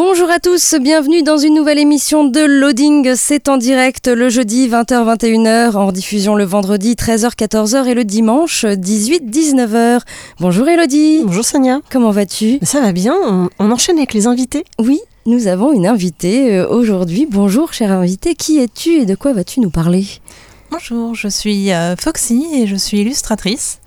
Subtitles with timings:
[0.00, 3.16] Bonjour à tous, bienvenue dans une nouvelle émission de Loading.
[3.16, 10.02] C'est en direct le jeudi 20h-21h, en diffusion le vendredi 13h-14h et le dimanche 18-19h.
[10.38, 11.22] Bonjour Elodie.
[11.24, 11.80] Bonjour Sonia.
[11.90, 12.60] Comment vas-tu?
[12.62, 14.62] Ça va bien, on, on, enchaîne avec les invités.
[14.78, 17.26] Oui, nous avons une invitée euh, aujourd'hui.
[17.28, 20.06] Bonjour chère invitée, qui es-tu et de quoi vas-tu nous parler?
[20.70, 23.80] Bonjour, je suis euh, Foxy et je suis illustratrice.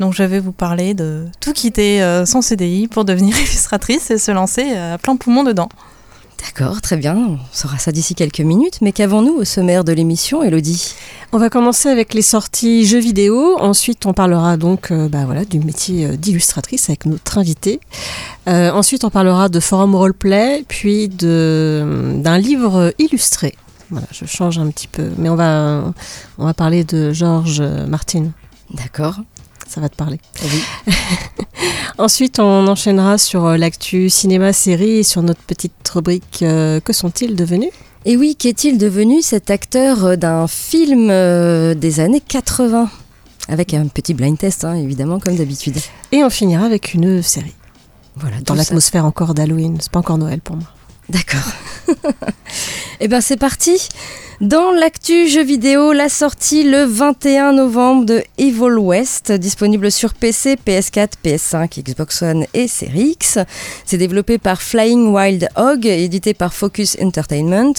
[0.00, 4.18] Donc je vais vous parler de tout quitter euh, son CDI pour devenir illustratrice et
[4.18, 5.68] se lancer euh, à plein poumon dedans.
[6.44, 10.42] D'accord, très bien, on saura ça d'ici quelques minutes, mais qu'avons-nous au sommaire de l'émission,
[10.42, 10.94] Elodie?
[11.32, 15.46] On va commencer avec les sorties jeux vidéo, ensuite on parlera donc euh, bah, voilà,
[15.46, 17.80] du métier d'illustratrice avec notre invité,
[18.46, 23.54] euh, ensuite on parlera de forum roleplay, puis d'un livre illustré.
[23.90, 25.94] Voilà, je change un petit peu, mais on va,
[26.36, 28.26] on va parler de Georges Martin.
[28.72, 29.20] D'accord
[29.68, 30.20] ça va te parler.
[30.42, 30.92] Oui.
[31.98, 37.36] Ensuite, on enchaînera sur euh, l'actu cinéma-série et sur notre petite rubrique euh, Que sont-ils
[37.36, 37.70] devenus?
[38.04, 41.08] Et oui, qu'est-il devenu cet acteur euh, d'un film
[41.74, 42.90] des années 80
[43.48, 45.76] Avec un petit blind test, hein, évidemment, comme d'habitude.
[46.12, 47.54] Et on finira avec une série.
[48.16, 49.78] Voilà, dans l'atmosphère encore d'Halloween.
[49.80, 50.68] C'est pas encore Noël pour moi.
[51.08, 51.52] D'accord.
[53.00, 53.88] Eh bien, c'est parti.
[54.40, 60.56] Dans l'actu jeu vidéo, la sortie le 21 novembre de Evil West, disponible sur PC,
[60.66, 63.38] PS4, PS5, Xbox One et Series X.
[63.84, 67.74] C'est développé par Flying Wild Hog, édité par Focus Entertainment.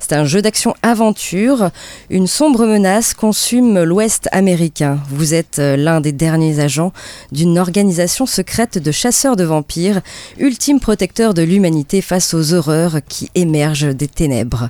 [0.00, 1.70] C'est un jeu d'action-aventure.
[2.10, 4.98] Une sombre menace consume l'Ouest américain.
[5.08, 6.92] Vous êtes euh, l'un des derniers agents
[7.30, 10.00] d'une organisation secrète de chasseurs de vampires,
[10.36, 14.68] ultime protecteur de l'humanité face aux horreurs qui émergent des ténèbres.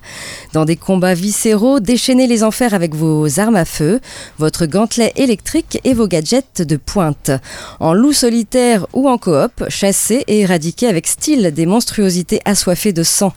[0.53, 4.01] Dans des combats viscéraux, déchaînez les enfers avec vos armes à feu,
[4.39, 7.31] votre gantelet électrique et vos gadgets de pointe.
[7.79, 13.05] En loup solitaire ou en coop, chassez et éradiquez avec style des monstruosités assoiffées de
[13.05, 13.33] sang.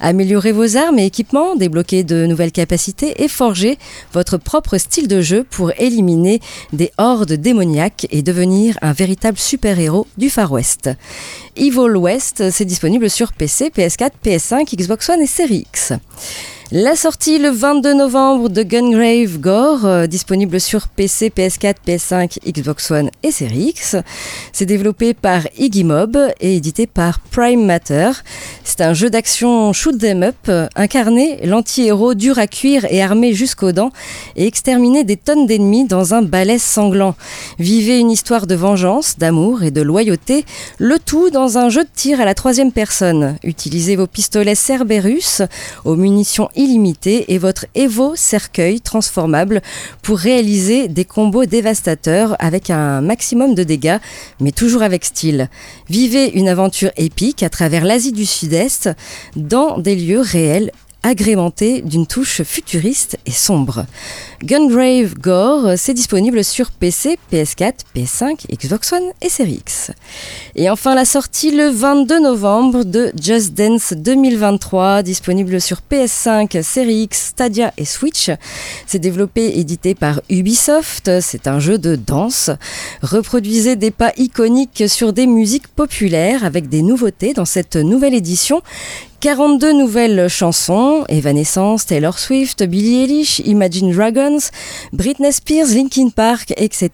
[0.00, 3.78] Améliorez vos armes et équipements, débloquez de nouvelles capacités et forgez
[4.12, 6.40] votre propre style de jeu pour éliminer
[6.74, 10.90] des hordes démoniaques et devenir un véritable super-héros du Far West.
[11.56, 15.94] Evil West, c'est disponible sur PC, PS4, PS5, Xbox One et Series X.
[16.72, 22.92] La sortie le 22 novembre de Gungrave Gore, euh, disponible sur PC, PS4, PS5, Xbox
[22.92, 23.96] One et Series X.
[24.52, 28.12] C'est développé par Iggy Mob et édité par Prime Matter.
[28.62, 33.32] C'est un jeu d'action shoot them up, euh, incarné l'anti-héros dur à cuire et armé
[33.32, 33.90] jusqu'aux dents
[34.36, 37.16] et exterminer des tonnes d'ennemis dans un balai sanglant.
[37.58, 40.44] Vivez une histoire de vengeance, d'amour et de loyauté,
[40.78, 43.38] le tout dans un jeu de tir à la troisième personne.
[43.42, 45.42] Utilisez vos pistolets Cerberus
[45.84, 49.62] aux munitions illimité et votre Evo cercueil transformable
[50.02, 53.98] pour réaliser des combos dévastateurs avec un maximum de dégâts,
[54.40, 55.48] mais toujours avec style.
[55.88, 58.90] Vivez une aventure épique à travers l'Asie du Sud-Est
[59.36, 60.70] dans des lieux réels
[61.02, 63.86] agrémenté d'une touche futuriste et sombre.
[64.42, 69.90] Gungrave Gore, c'est disponible sur PC, PS4, PS5, Xbox One et Series X.
[70.54, 77.02] Et enfin la sortie le 22 novembre de Just Dance 2023, disponible sur PS5, Series
[77.02, 78.30] X, Stadia et Switch.
[78.86, 82.50] C'est développé et édité par Ubisoft, c'est un jeu de danse.
[83.02, 88.62] Reproduisez des pas iconiques sur des musiques populaires avec des nouveautés dans cette nouvelle édition
[89.20, 94.38] 42 nouvelles chansons, Evanescence, Taylor Swift, Billie Eilish, Imagine Dragons,
[94.94, 96.90] Britney Spears, Linkin Park, etc.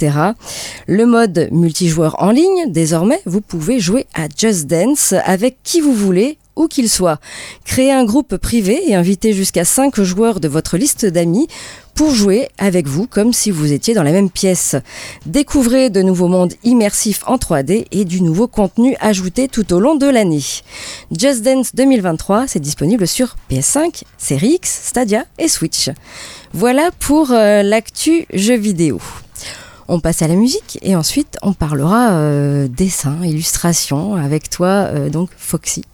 [0.89, 5.95] Le mode multijoueur en ligne, désormais, vous pouvez jouer à Just Dance avec qui vous
[5.95, 7.21] voulez où qu'il soit.
[7.65, 11.47] Créez un groupe privé et invitez jusqu'à 5 joueurs de votre liste d'amis
[11.97, 14.77] pour jouer avec vous comme si vous étiez dans la même pièce.
[15.25, 19.97] Découvrez de nouveaux mondes immersifs en 3D et du nouveau contenu ajouté tout au long
[19.97, 20.45] de l'année.
[21.11, 25.91] Just Dance 2023, c'est disponible sur PS5, Series X, Stadia et Switch.
[26.53, 29.01] Voilà pour euh, l'actu jeux vidéo.
[29.89, 35.11] On passe à la musique et ensuite on parlera euh, dessin, illustration avec toi, euh,
[35.11, 35.85] donc Foxy.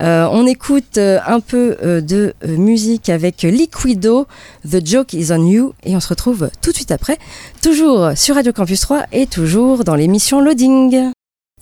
[0.00, 4.26] Euh, on écoute euh, un peu de musique avec Liquido,
[4.70, 7.18] The Joke is on You et on se retrouve tout de suite après,
[7.62, 11.10] toujours sur Radio Campus 3 et toujours dans l'émission Loading.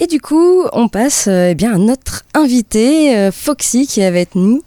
[0.00, 4.04] Et du coup, on passe euh, eh bien, à notre invité, euh, Foxy, qui est
[4.04, 4.60] avec nous.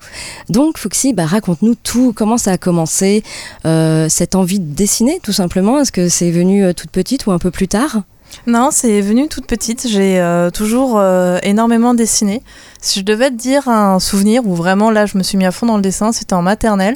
[0.48, 3.26] Donc, Foxy, bah, raconte-nous tout, comment ça a commencé,
[3.66, 5.82] euh, cette envie de dessiner, tout simplement?
[5.82, 8.04] Est-ce que c'est venu toute petite ou un peu plus tard?
[8.46, 9.86] Non, c'est venu toute petite.
[9.90, 10.22] J'ai
[10.54, 11.02] toujours
[11.44, 12.42] énormément dessiné.
[12.80, 15.52] Si je devais te dire un souvenir où vraiment là je me suis mis à
[15.52, 16.96] fond dans le dessin, c'était en maternelle.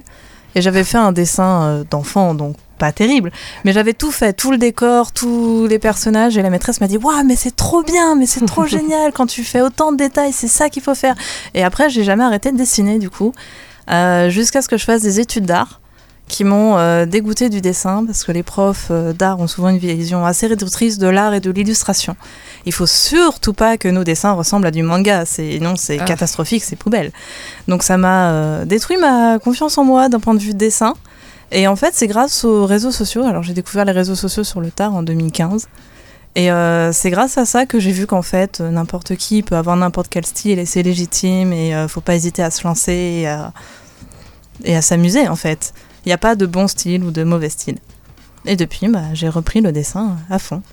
[0.55, 3.31] Et j'avais fait un dessin d'enfant, donc pas terrible.
[3.63, 6.35] Mais j'avais tout fait, tout le décor, tous les personnages.
[6.35, 9.27] Et la maîtresse m'a dit Waouh, mais c'est trop bien, mais c'est trop génial quand
[9.27, 11.13] tu fais autant de détails, c'est ça qu'il faut faire.
[11.53, 13.33] Et après, j'ai jamais arrêté de dessiner du coup,
[13.91, 15.79] euh, jusqu'à ce que je fasse des études d'art
[16.27, 19.77] qui m'ont euh, dégoûté du dessin parce que les profs euh, d'art ont souvent une
[19.77, 22.15] vision assez réductrice de l'art et de l'illustration.
[22.65, 26.05] Il faut surtout pas que nos dessins ressemblent à du manga, c'est non, c'est Ah.
[26.05, 27.11] catastrophique, c'est poubelle.
[27.67, 30.93] Donc ça m'a euh, détruit ma confiance en moi d'un point de vue dessin.
[31.51, 33.23] Et en fait, c'est grâce aux réseaux sociaux.
[33.23, 35.67] Alors j'ai découvert les réseaux sociaux sur le tard en 2015.
[36.35, 39.55] Et euh, c'est grâce à ça que j'ai vu qu'en fait, euh, n'importe qui peut
[39.57, 42.93] avoir n'importe quel style et c'est légitime et euh, faut pas hésiter à se lancer
[42.93, 43.51] et à,
[44.63, 45.73] et à s'amuser en fait.
[46.05, 47.77] Il n'y a pas de bon style ou de mauvais style.
[48.45, 50.63] Et depuis, bah, j'ai repris le dessin à fond.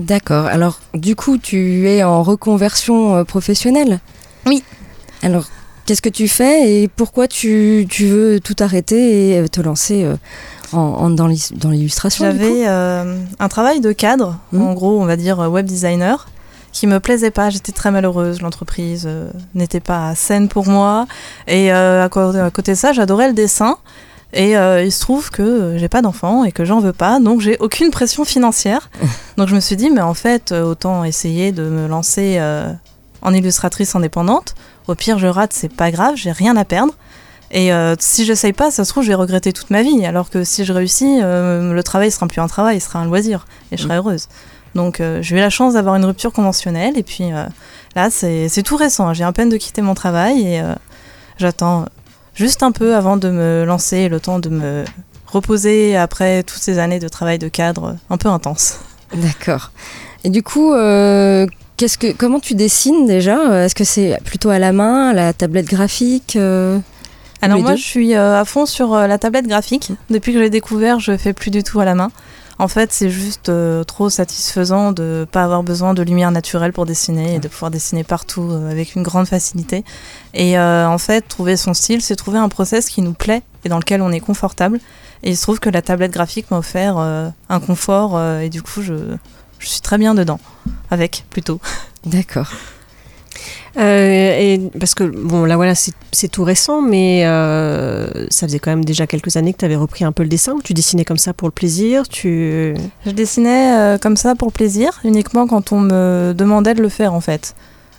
[0.00, 0.46] D'accord.
[0.46, 4.00] Alors, du coup, tu es en reconversion euh, professionnelle?
[4.46, 4.64] Oui.
[5.22, 5.46] Alors,
[5.86, 10.16] qu'est-ce que tu fais et pourquoi tu, tu veux tout arrêter et te lancer euh,
[10.72, 14.62] en, en- dans l'illustration J'avais euh, un travail de cadre, Mhm.
[14.62, 16.28] en gros, on va dire euh, web designer,
[16.72, 17.50] qui me plaisait pas.
[17.50, 18.40] J'étais très malheureuse.
[18.40, 21.06] L'entreprise euh, n'était pas saine pour moi.
[21.46, 23.76] Et euh, à, côté de ça, j'adorais le dessin.
[24.32, 27.42] Et euh, il se trouve que j'ai pas d'enfant et que j'en veux pas, donc
[27.42, 28.88] j'ai aucune pression financière.
[29.36, 32.72] donc je me suis dit, mais en fait, autant essayer de me lancer euh,
[33.22, 34.54] en illustratrice indépendante.
[34.88, 36.94] Au pire, je rate, c'est pas grave, j'ai rien à perdre.
[37.50, 40.06] Et euh, si j'essaye pas, ça se trouve, je vais regretter toute ma vie.
[40.06, 43.04] Alors que si je réussis, euh, le travail sera plus un travail, il sera un
[43.04, 43.46] loisir.
[43.70, 44.28] Et je serai heureuse.
[44.74, 46.96] Donc euh, j'ai eu la chance d'avoir une rupture conventionnelle.
[46.96, 47.44] Et puis euh,
[47.94, 49.08] là, c'est tout récent.
[49.08, 49.12] hein.
[49.12, 50.62] J'ai à peine de quitter mon travail et
[51.36, 51.84] j'attends
[52.34, 54.84] juste un peu avant de me lancer, le temps de me
[55.26, 58.78] reposer après toutes ces années de travail de cadre un peu intense.
[59.14, 59.72] D'accord.
[60.24, 61.46] Et du coup, euh,
[61.82, 65.32] qu'est-ce que, comment tu dessines déjà Est-ce que c'est plutôt à la main, à la
[65.32, 66.78] tablette graphique euh,
[67.40, 69.90] Alors moi, deux je suis euh, à fond sur euh, la tablette graphique.
[70.08, 72.12] Depuis que je l'ai découvert, je fais plus du tout à la main.
[72.60, 76.86] En fait, c'est juste euh, trop satisfaisant de pas avoir besoin de lumière naturelle pour
[76.86, 79.82] dessiner et de pouvoir dessiner partout euh, avec une grande facilité.
[80.34, 83.68] Et euh, en fait, trouver son style, c'est trouver un process qui nous plaît et
[83.68, 84.78] dans lequel on est confortable.
[85.22, 88.48] Et il se trouve que la tablette graphique m'a offert euh, un confort euh, et
[88.48, 88.94] du coup, je,
[89.62, 90.40] je suis très bien dedans.
[90.90, 91.60] Avec, plutôt.
[92.04, 92.50] D'accord.
[93.78, 98.70] Euh, et parce que, bon, là voilà, c'est tout récent, mais euh, ça faisait quand
[98.70, 101.06] même déjà quelques années que tu avais repris un peu le dessin, ou tu dessinais
[101.06, 102.74] comme ça pour le plaisir, tu...
[103.06, 106.90] Je dessinais euh, comme ça pour le plaisir, uniquement quand on me demandait de le
[106.90, 107.54] faire en fait.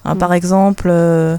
[0.06, 0.18] Hein, Mm.
[0.18, 1.38] Par exemple, euh,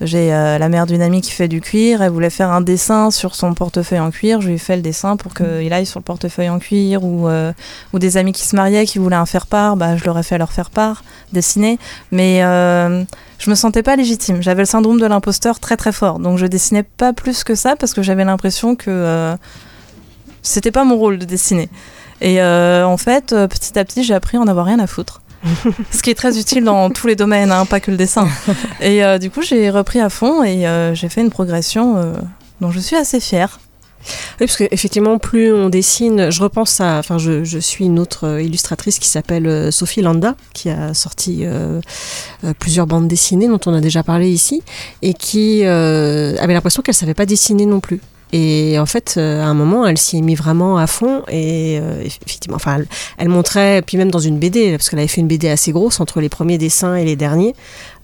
[0.00, 3.10] j'ai euh, la mère d'une amie qui fait du cuir, elle voulait faire un dessin
[3.10, 6.00] sur son portefeuille en cuir, je lui ai fait le dessin pour qu'il aille sur
[6.00, 7.52] le portefeuille en cuir, ou, euh,
[7.92, 10.36] ou des amis qui se mariaient qui voulaient un faire-part, bah, je leur ai fait
[10.36, 11.78] leur faire-part, dessiner.
[12.10, 13.04] Mais euh,
[13.38, 16.46] je me sentais pas légitime, j'avais le syndrome de l'imposteur très très fort, donc je
[16.46, 19.36] dessinais pas plus que ça parce que j'avais l'impression que
[20.42, 21.68] c'était pas mon rôle de dessiner.
[22.20, 25.20] Et en fait, petit à petit, j'ai appris à en avoir rien à foutre.
[25.90, 28.28] Ce qui est très utile dans tous les domaines, hein, pas que le dessin.
[28.80, 32.14] Et euh, du coup, j'ai repris à fond et euh, j'ai fait une progression euh,
[32.60, 33.60] dont je suis assez fière.
[34.38, 36.98] Oui, parce qu'effectivement, plus on dessine, je repense à.
[36.98, 41.46] Enfin, je, suis une autre illustratrice qui s'appelle Sophie Landa, qui a sorti
[42.58, 44.62] plusieurs bandes dessinées dont on a déjà parlé ici,
[45.00, 48.02] et qui avait l'impression qu'elle savait pas dessiner non plus.
[48.32, 51.22] Et en fait, euh, à un moment, elle s'y est mis vraiment à fond.
[51.28, 52.86] Et euh, effectivement, enfin, elle,
[53.18, 56.00] elle montrait, puis même dans une BD, parce qu'elle avait fait une BD assez grosse
[56.00, 57.54] entre les premiers dessins et les derniers.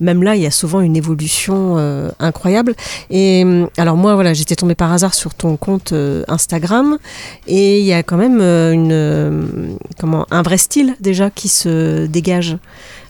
[0.01, 2.75] Même là, il y a souvent une évolution euh, incroyable.
[3.11, 6.99] Et euh, alors moi, voilà, j'étais tombée par hasard sur ton compte euh, Instagram,
[7.47, 12.57] et il y a quand même une, comment, un vrai style déjà qui se dégage.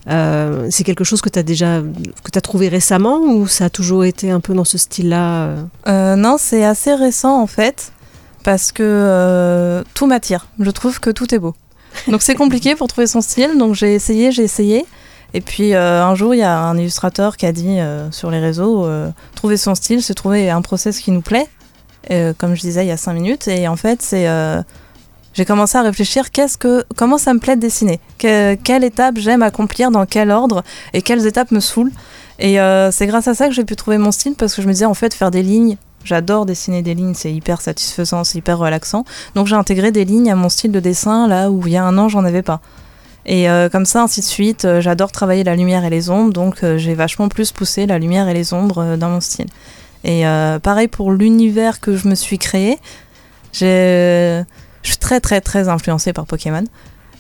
[0.09, 1.83] Euh, c'est quelque chose que tu as déjà
[2.25, 5.62] que as trouvé récemment ou ça a toujours été un peu dans ce style-là euh?
[5.88, 7.92] Euh, non, c'est assez récent en fait,
[8.42, 10.47] parce que tout m'attire.
[10.59, 11.54] Je trouve que tout est beau.
[12.09, 14.87] Donc c'est compliqué pour trouver son style, donc j'ai essayé, j'ai essayé.
[15.35, 17.78] Et puis un jour, il y a un illustrateur qui a dit
[18.11, 18.87] sur les réseaux,
[19.35, 21.49] trouver son style, c'est trouver un process qui nous plaît,
[22.38, 23.49] comme je disais il y a cinq minutes.
[23.49, 24.26] Et en fait, c'est
[25.34, 29.16] j'ai commencé à réfléchir qu'est-ce que, comment ça me plaît de dessiner, Que- quelle étape
[29.18, 31.92] j'aime accomplir, dans quel ordre, et quelles étapes me saoulent?
[32.38, 34.66] Et euh, c'est grâce à ça que j'ai pu trouver mon style parce que je
[34.66, 35.76] me disais en fait faire des lignes.
[36.02, 39.04] J'adore dessiner des lignes, c'est hyper satisfaisant, c'est hyper relaxant.
[39.34, 41.84] Donc j'ai intégré des lignes à mon style de dessin là où il y a
[41.84, 42.60] un an j'en avais pas.
[43.26, 46.32] Et euh, comme ça, ainsi de suite, euh, j'adore travailler la lumière et les ombres,
[46.32, 49.46] donc j'ai vachement plus poussé la lumière et les ombres dans mon style.
[50.02, 50.22] Et
[50.62, 52.78] pareil pour l'univers que je me suis créé,
[53.52, 54.42] j'ai-
[54.82, 56.64] je suis très très très influencée par Pokémon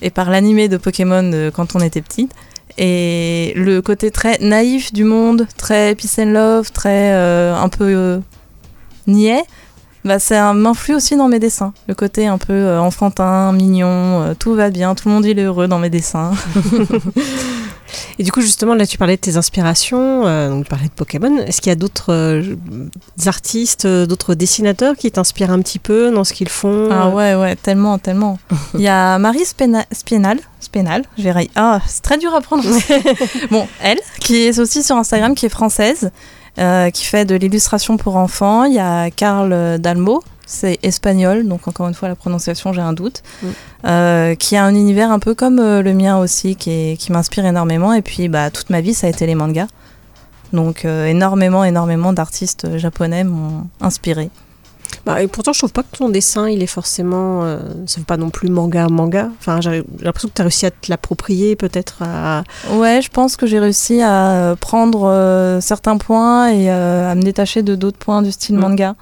[0.02, 2.32] et par l'animé de Pokémon euh, quand on était petite.
[2.78, 7.84] Et le côté très naïf du monde, très peace and love, très euh, un peu
[7.84, 8.18] euh,
[9.06, 9.42] niais,
[10.04, 11.74] bah, ça m'influe aussi dans mes dessins.
[11.88, 15.68] Le côté un peu enfantin, mignon, tout va bien, tout le monde il est heureux
[15.68, 16.32] dans mes dessins.
[18.18, 20.92] Et du coup, justement, là, tu parlais de tes inspirations, euh, donc tu parlais de
[20.92, 21.38] Pokémon.
[21.38, 22.56] Est-ce qu'il y a d'autres euh,
[23.26, 27.34] artistes, euh, d'autres dessinateurs qui t'inspirent un petit peu dans ce qu'ils font Ah ouais,
[27.34, 28.38] ouais, tellement, tellement.
[28.74, 33.02] Il y a Marie Spena- Spienal, Spienal, j'ai Ah, c'est très dur à prononcer.
[33.50, 36.10] bon, elle, qui est aussi sur Instagram, qui est française,
[36.58, 38.64] euh, qui fait de l'illustration pour enfants.
[38.64, 42.92] Il y a Karl Dalmo, c'est espagnol, donc encore une fois, la prononciation, j'ai un
[42.92, 43.22] doute.
[43.42, 43.46] Mm.
[43.86, 47.12] Euh, qui a un univers un peu comme euh, le mien aussi, qui, est- qui
[47.12, 47.94] m'inspire énormément.
[47.94, 49.68] Et puis, bah, toute ma vie, ça a été les mangas.
[50.52, 54.28] Donc, euh, énormément, énormément d'artistes japonais m'ont inspiré.
[55.06, 57.44] Bah, et pourtant, je trouve pas que ton dessin, il est forcément.
[57.44, 59.30] euh, ça veut pas non plus manga, manga.
[59.38, 62.02] Enfin, j'ai l'impression que tu as réussi à te l'approprier, peut-être.
[62.02, 62.42] À...
[62.72, 67.22] Ouais, je pense que j'ai réussi à prendre euh, certains points et euh, à me
[67.22, 68.60] détacher de d'autres points du style Mm.
[68.60, 68.94] manga.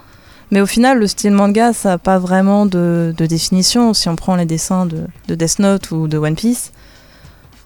[0.51, 3.93] Mais au final, le style manga, ça n'a pas vraiment de, de définition.
[3.95, 6.73] Si on prend les dessins de, de Death Note ou de One Piece,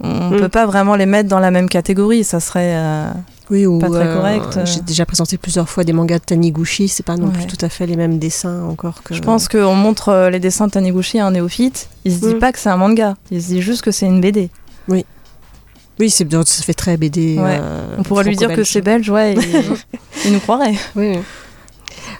[0.02, 0.40] on ne Mm.
[0.40, 2.24] peut pas vraiment les mettre dans la même catégorie.
[2.24, 3.08] Ça serait euh,
[3.50, 4.58] Oui, ou pas très euh, correct.
[4.64, 6.88] J'ai déjà présenté plusieurs fois des mangas de Taniguchi.
[6.88, 7.32] C'est pas non Ouais.
[7.32, 9.14] plus tout à fait les mêmes dessins encore que.
[9.14, 11.88] Je pense qu'on montre euh, les dessins de Taniguchi à un néophyte.
[12.04, 12.38] Il se dit Mm.
[12.40, 13.14] pas que c'est un manga.
[13.30, 14.50] Il se dit juste que c'est une BD.
[16.00, 17.38] Oui, c'est ça fait très BD.
[17.38, 17.58] Ouais.
[17.60, 19.34] euh, on pourrait lui dire que c'est belge, ouais.
[19.34, 19.38] et
[20.24, 20.74] il nous croirait.
[20.96, 21.18] Oui.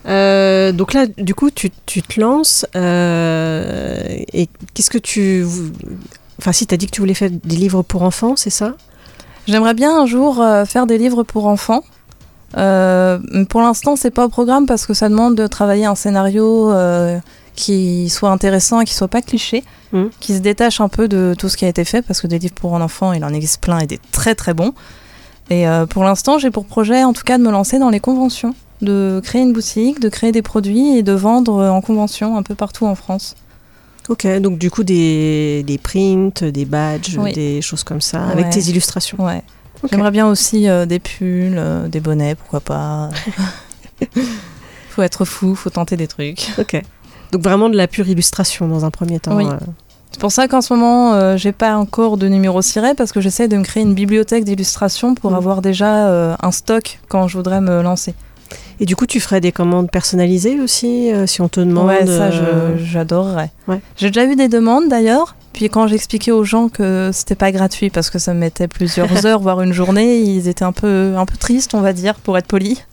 [0.07, 5.47] Euh, donc là, du coup, tu, tu te lances euh, et qu'est-ce que tu...
[6.39, 8.75] Enfin, si, tu as dit que tu voulais faire des livres pour enfants, c'est ça?
[9.47, 11.85] J'aimerais bien un jour euh, faire des livres pour enfants.
[12.57, 13.19] Euh,
[13.49, 16.73] pour l'instant, c'est pas au programme parce que ça demande de travailler un scénario
[17.55, 20.07] qui soit intéressant et qui soit pas cliché, Mm.
[20.21, 22.39] qui se détache un peu de tout ce qui a été fait parce que des
[22.39, 24.73] livres pour un enfant, il en existe plein et des très très bons.
[25.51, 28.55] Et pour l'instant, j'ai pour projet en tout cas de me lancer dans les conventions,
[28.83, 32.43] de créer une boutique, de créer des produits et de vendre euh, en convention un
[32.43, 33.35] peu partout en France.
[34.09, 37.33] Ok, donc du coup, des, des prints, des badges, Oui.
[37.33, 39.25] des choses comme ça, avec tes illustrations.
[39.25, 39.43] Ouais.
[39.91, 43.09] J'aimerais bien aussi euh, des pulls, euh, des bonnets, pourquoi pas.
[44.91, 46.51] faut être fou, faut tenter des trucs.
[46.59, 46.81] Ok.
[47.33, 49.37] Donc vraiment de la pure illustration dans un premier temps.
[49.37, 49.47] Oui.
[49.47, 49.57] euh.
[50.11, 53.21] C'est pour ça qu'en ce moment, euh, j'ai pas encore de numéro ciré parce que
[53.23, 55.37] j'essaie de me créer une bibliothèque d'illustrations pour Mm.
[55.37, 58.15] avoir déjà euh, un stock quand je voudrais me lancer.
[58.81, 62.07] Et du coup, tu ferais des commandes personnalisées aussi, euh, si on te demande ouais,
[62.07, 63.51] ça, euh, j'adorerais.
[63.69, 63.81] Ouais.
[63.97, 65.37] J'ai déjà eu des demandes d'ailleurs.
[65.53, 69.27] Puis quand j'expliquais aux gens que c'était pas gratuit parce que ça me mettait plusieurs
[69.27, 72.39] heures, voire une journée, ils étaient un peu, un peu tristes, on va dire, pour
[72.39, 72.87] être polis.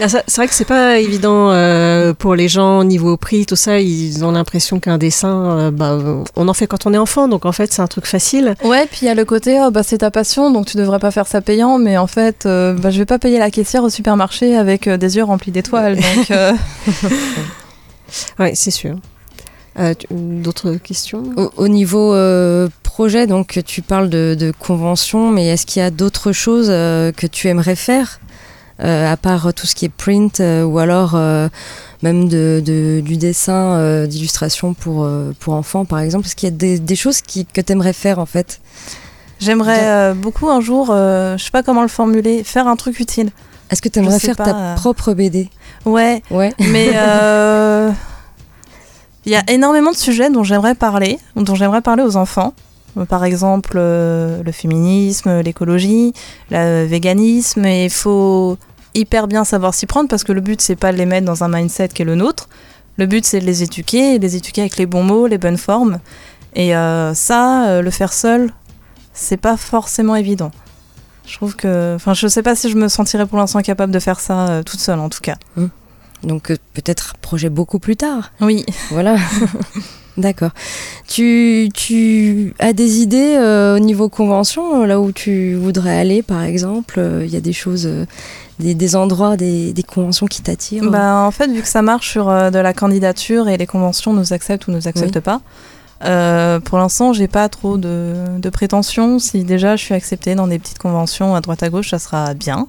[0.00, 3.56] Ah, ça- c'est vrai que c'est pas évident euh, pour les gens niveau prix, tout
[3.56, 3.80] ça.
[3.80, 5.98] Ils ont l'impression qu'un dessin, euh, bah,
[6.36, 8.54] on en fait quand on est enfant, donc en fait c'est un truc facile.
[8.64, 10.98] Ouais, puis il y a le côté, oh, bah, c'est ta passion, donc tu devrais
[10.98, 13.82] pas faire ça payant, mais en fait, euh, bah, je vais pas payer la caissière
[13.84, 15.96] au supermarché avec euh, des yeux remplis d'étoiles.
[16.16, 16.52] Donc, euh,
[18.38, 18.96] Ouais, c'est sûr.
[19.78, 21.22] Euh, D'autres questions?
[21.36, 25.84] Au, au niveau euh, projet, donc tu parles de, de convention, mais est-ce qu'il y
[25.84, 28.18] a d'autres choses euh, que tu aimerais faire?
[28.20, 28.24] euh,
[28.80, 31.48] à part tout ce qui est print euh, ou alors euh,
[32.02, 36.48] même de, de- du dessin, euh, d'illustration pour, euh, pour enfants par exemple Est-ce qu'il
[36.48, 38.60] y a des, des choses qui, que tu aimerais faire en fait?
[39.40, 42.98] J'aimerais euh, beaucoup un jour, euh, je sais pas comment le formuler, faire un truc
[43.00, 43.30] utile.
[43.70, 44.74] Est-ce que tu aimerais faire pas, ta euh.
[44.74, 45.48] propre BD
[45.84, 46.52] Ouais, Ouais.
[46.58, 47.90] mais euh,
[49.26, 52.54] il y a énormément de sujets dont j'aimerais parler, dont j'aimerais parler aux enfants.
[52.98, 56.12] Euh, Par exemple, euh, le féminisme, l'écologie,
[56.50, 58.58] le véganisme, et il faut
[58.94, 61.44] hyper bien savoir s'y prendre parce que le but c'est pas de les mettre dans
[61.44, 62.48] un mindset qui est le nôtre.
[62.96, 65.58] Le but c'est de les éduquer, et les éduquer avec les bons mots, les bonnes
[65.58, 65.98] formes.
[66.54, 68.52] Et euh, ça, euh, le faire seul,
[69.12, 70.50] c'est pas forcément évident.
[71.26, 73.98] Je trouve que, enfin, je sais pas si je me sentirais pour l'instant capable de
[73.98, 75.36] faire ça euh, toute seule en tout cas.
[76.22, 78.32] Donc euh, peut-être projet beaucoup plus tard.
[78.40, 78.64] Oui.
[78.90, 79.16] Voilà.
[80.18, 80.50] D'accord.
[81.06, 86.22] Tu, tu as des idées euh, au niveau convention, euh, là où tu voudrais aller
[86.22, 88.04] par exemple euh, Il y a des choses, euh,
[88.58, 90.90] des, des endroits, des, des conventions qui t'attirent?
[90.90, 94.32] Bah, en fait, vu que ça marche sur de la candidature et les conventions nous
[94.32, 95.22] acceptent ou nous acceptent Oui.
[95.22, 99.20] pas, pour l'instant, j'ai pas trop de, de prétentions.
[99.20, 102.34] Si déjà je suis acceptée dans des petites conventions à droite à gauche, ça sera
[102.34, 102.66] bien.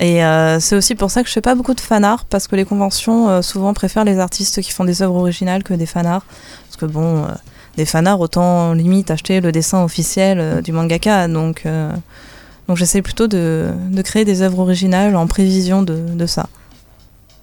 [0.00, 2.48] Et euh, c'est aussi pour ça que je fais pas beaucoup de fan art parce
[2.48, 5.86] que les conventions euh, souvent préfèrent les artistes qui font des œuvres originales que des
[5.86, 6.24] fan art.
[6.66, 7.28] Parce que bon, euh,
[7.76, 11.28] des fan art, autant limite acheter le dessin officiel du mangaka.
[11.28, 11.64] Donc,
[12.68, 16.46] donc j'essaie plutôt de, de créer des œuvres originales en prévision de, de ça.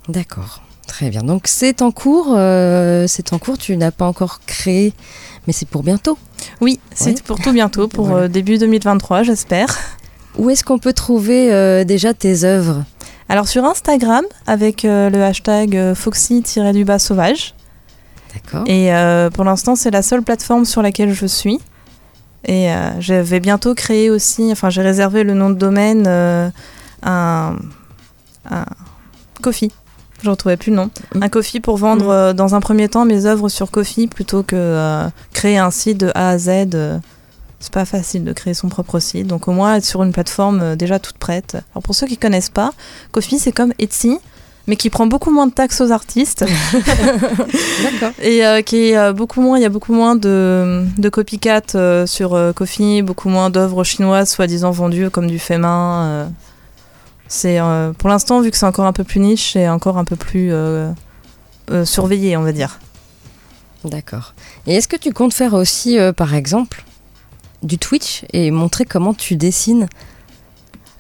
[0.10, 1.22] D'accord, très bien.
[1.22, 4.94] Donc c'est en cours, euh, c'est en cours, tu n'as pas encore créé,
[5.48, 6.18] mais c'est pour bientôt.
[6.60, 7.22] Oui, c'est Oui.
[7.26, 8.24] pour tout bientôt, pour Voilà.
[8.24, 9.78] euh, début 2023, j'espère.
[10.38, 12.84] Où est-ce qu'on peut trouver euh, déjà tes œuvres?
[13.30, 17.56] Alors sur Instagram, avec euh, le hashtag euh, foxy-du-bas sauvage.
[18.34, 18.64] D'accord.
[18.68, 21.60] Et euh, pour l'instant, c'est la seule plateforme sur laquelle je suis.
[22.46, 22.70] Et
[23.00, 26.52] je vais bientôt créer aussi, enfin j'ai réservé le nom de domaine, un,
[27.04, 28.66] un
[29.44, 29.72] Kofi.
[30.24, 30.90] Je ne retrouvais plus le nom.
[31.14, 31.22] Mm.
[31.22, 32.34] Un Kofi pour vendre Mm.
[32.34, 36.30] dans un premier temps mes œuvres sur Kofi plutôt que créer un site de A
[36.30, 36.50] à Z.
[37.62, 39.28] c'est pas facile de créer son propre site.
[39.28, 41.56] Donc au moins être sur une plateforme euh, déjà toute prête.
[41.74, 42.74] Alors pour ceux qui connaissent pas,
[43.12, 44.20] Kofi c'est comme Etsy,
[44.68, 46.46] mais qui prend beaucoup moins de taxes aux artistes.
[47.84, 48.12] D'accord.
[48.22, 51.62] Et euh, qui est euh, beaucoup moins, il y a beaucoup moins de, de copycat
[51.76, 56.32] euh, sur Kofi, beaucoup moins d'œuvres chinoises soi-disant vendues comme du fait main.
[57.28, 57.60] c'est
[57.98, 60.52] pour l'instant, vu que c'est encore un peu plus niche, c'est encore un peu plus
[61.84, 62.80] surveillé, on va dire.
[63.84, 64.34] D'accord.
[64.68, 66.84] Et est-ce que tu comptes faire aussi, par exemple,
[67.64, 69.88] du Twitch et montrer comment tu dessines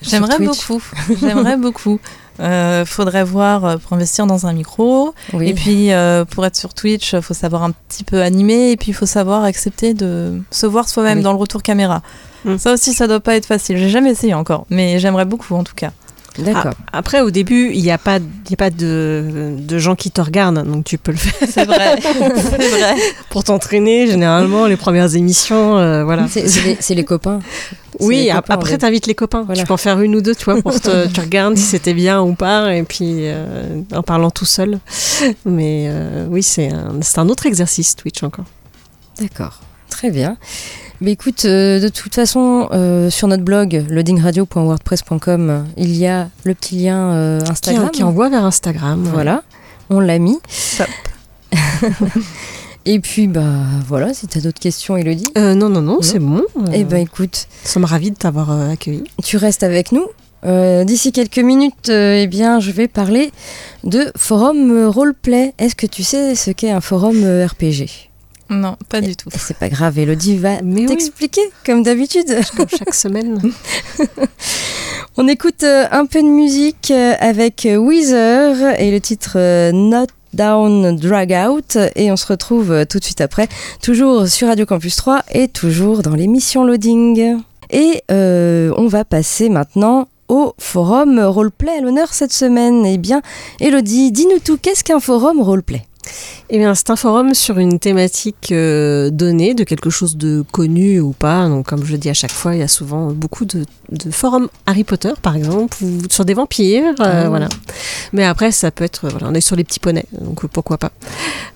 [0.01, 0.81] J'aimerais beaucoup.
[1.19, 1.99] J'aimerais beaucoup.
[2.39, 5.13] Euh, faudrait voir euh, pour investir dans un micro.
[5.33, 5.49] Oui.
[5.49, 8.77] Et puis euh, pour être sur Twitch, il faut savoir un petit peu animer et
[8.77, 11.23] puis il faut savoir accepter de se voir soi-même Oui.
[11.23, 12.01] dans le retour caméra.
[12.45, 12.57] Mm.
[12.57, 13.77] Ça aussi, ça doit pas être facile.
[13.77, 15.91] J'ai jamais essayé encore, mais j'aimerais beaucoup en tout cas.
[16.37, 16.73] D'accord.
[16.93, 18.19] Après, au début, il n'y a pas,
[18.49, 21.65] y a pas de, de gens qui te regardent, donc tu peux le faire C'est
[21.65, 21.97] vrai.
[22.01, 22.95] c'est vrai.
[23.29, 24.07] pour t'entraîner.
[24.07, 26.27] Généralement, les premières émissions, euh, voilà.
[26.29, 27.39] C'est les, copains.
[27.99, 29.43] Oui, les copains, après, t'invites les copains.
[29.43, 29.61] Voilà.
[29.61, 31.93] Tu peux en faire une ou deux, tu vois, pour te, tu regardes si c'était
[31.93, 34.79] bien ou pas, et puis euh, en parlant tout seul.
[35.45, 38.45] Mais euh, oui, c'est un, c'est un autre exercice, Twitch encore.
[39.19, 40.37] D'accord, très bien.
[41.03, 46.29] Mais écoute, euh, de toute façon, euh, sur notre blog loadingradio.wordpress.com, euh, il y a
[46.43, 47.89] le petit lien euh, Qui, Instagram.
[47.89, 49.03] qui envoie vers Instagram.
[49.11, 49.41] Voilà,
[49.89, 50.37] on l'a mis.
[50.77, 50.87] Top.
[52.85, 53.41] Et puis, bah
[53.87, 55.27] voilà, si tu as d'autres questions, Elodie.
[55.39, 56.43] Euh, non, non, non, c'est bon.
[56.71, 59.03] Eh ben écoute, Nous sommes ravis de t'avoir accueilli.
[59.23, 60.05] tu restes avec nous.
[60.85, 63.31] D'ici quelques minutes, eh bien, je vais parler
[63.83, 65.53] de forum roleplay.
[65.59, 68.10] Est-ce que tu sais ce qu'est un forum RPG
[68.51, 69.29] Non, pas du tout.
[69.35, 70.85] C'est pas grave, Elodie va Mais oui.
[70.85, 72.27] t'expliquer, comme d'habitude.
[72.55, 73.41] Comme chaque semaine.
[75.17, 80.07] On écoute euh, un peu de musique euh, avec euh, Weezer et le titre Not
[80.33, 83.49] Down Drag Out et on se retrouve tout de suite après,
[83.81, 87.41] toujours sur Radio Campus 3 et toujours dans l'émission Loading.
[87.69, 92.85] Et euh, on va passer maintenant au forum roleplay à l'honneur cette semaine.
[92.85, 93.21] Eh bien,
[93.59, 95.83] Elodie, dis-nous tout, qu'est-ce qu'un forum roleplay?
[96.49, 100.99] Eh bien, c'est un forum sur une thématique euh, donnée, de quelque chose de connu
[100.99, 101.47] ou pas.
[101.47, 104.11] Donc, comme je le dis à chaque fois, il y a souvent beaucoup de, de
[104.11, 107.29] forums Harry Potter, par exemple, ou sur des vampires, euh, Ah.
[107.29, 107.47] voilà.
[108.13, 110.91] Mais après, ça peut être, voilà, on est sur les petits poneys, donc pourquoi pas.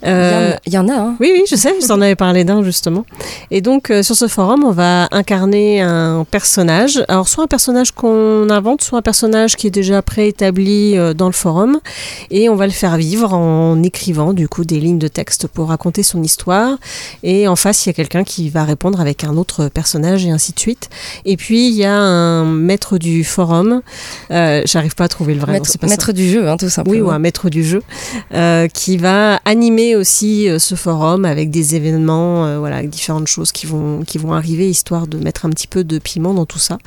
[0.03, 1.87] Il y en Euh, a- Il y en a, hein oui, oui, je sais, je
[1.87, 3.05] t'en avais parlé d'un justement.
[3.51, 7.03] Et donc, euh, sur ce forum, on va incarner un personnage.
[7.07, 11.25] Alors, soit un personnage qu'on invente, soit un personnage qui est déjà préétabli euh, dans
[11.27, 11.79] le forum.
[12.31, 15.69] Et on va le faire vivre en écrivant, du coup, des lignes de texte pour
[15.69, 16.77] raconter son histoire.
[17.23, 20.31] Et en face, il y a quelqu'un qui va répondre avec un autre personnage et
[20.31, 20.89] ainsi de suite.
[21.25, 23.81] Et puis, il y a un maître du forum.
[24.31, 25.93] Euh, J'arrive pas à trouver le vrai Maître, c'est pas ça.
[25.93, 26.95] maître du jeu, hein, tout simplement.
[26.95, 27.81] Oui, ou un maître du jeu,
[28.33, 33.27] euh, qui va animer aussi euh, ce forum avec des événements, euh, voilà, avec différentes
[33.27, 36.45] choses qui vont, qui vont arriver, histoire de mettre un petit peu de piment dans
[36.45, 36.77] tout ça.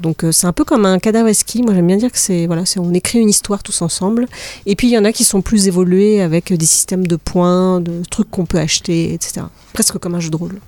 [0.00, 1.62] Donc c'est un peu comme un Kadaweski.
[1.62, 4.26] Moi j'aime bien dire que c'est voilà, c'est on écrit une histoire tous ensemble.
[4.66, 7.80] Et puis il y en a qui sont plus évolués avec des systèmes de points,
[7.80, 9.46] de trucs qu'on peut acheter, etc.
[9.72, 10.58] Presque comme un jeu de rôle.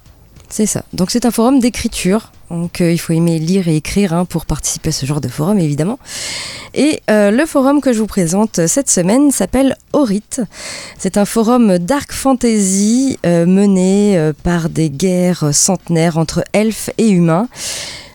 [0.49, 0.85] C'est ça.
[0.93, 2.33] Donc c'est un forum d'écriture.
[2.51, 5.29] Donc euh, il faut aimer lire et écrire hein, pour participer à ce genre de
[5.29, 5.99] forum évidemment.
[6.75, 10.41] Et euh, le forum que je vous présente cette semaine s'appelle Orite.
[10.99, 17.09] C'est un forum dark fantasy euh, mené euh, par des guerres centenaires entre elfes et
[17.09, 17.49] humains.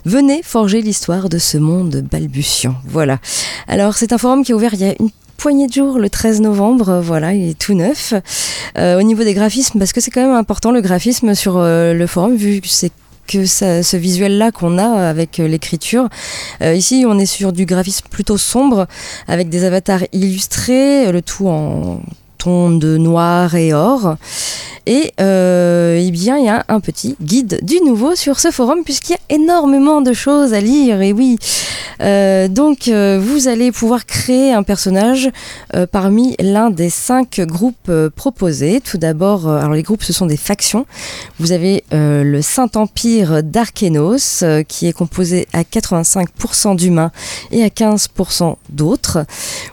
[0.05, 2.75] Venez forger l'histoire de ce monde balbutiant.
[2.85, 3.19] Voilà.
[3.67, 6.09] Alors c'est un forum qui est ouvert il y a une poignée de jours le
[6.09, 8.13] 13 novembre, voilà, il est tout neuf.
[8.77, 11.93] Euh, au niveau des graphismes, parce que c'est quand même important le graphisme sur euh,
[11.93, 12.91] le forum, vu que c'est
[13.27, 16.09] que ce visuel-là qu'on a avec euh, l'écriture.
[16.61, 18.87] Ici, on est sur du graphisme plutôt sombre,
[19.27, 22.01] avec des avatars illustrés, le tout en
[22.45, 24.17] ton de noir et or.
[24.87, 28.83] Et euh, eh bien, il y a un petit guide du nouveau sur ce forum
[28.85, 31.01] puisqu'il y a énormément de choses à lire.
[31.01, 31.39] Et oui,
[32.03, 35.31] euh, donc euh, vous allez pouvoir créer un personnage
[35.91, 38.79] parmi l'un des cinq groupes proposés.
[38.79, 40.85] Tout d'abord, alors les groupes, ce sont des factions.
[41.39, 47.11] Vous avez le Saint-Empire d'Arkenos euh, qui est composé à 85% d'humains
[47.51, 49.25] et à 15% d'autres.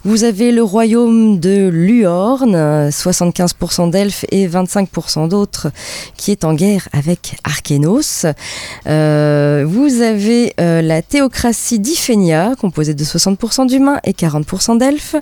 [0.04, 5.68] Vous avez le royaume de Luorn, euh, 75% d'elfes et 25% d'autres,
[6.16, 8.27] qui est en guerre avec Arkenos.
[8.87, 15.16] Euh, vous avez euh, la théocratie d'Ifenia, composée de 60% d'humains et 40% d'elfes.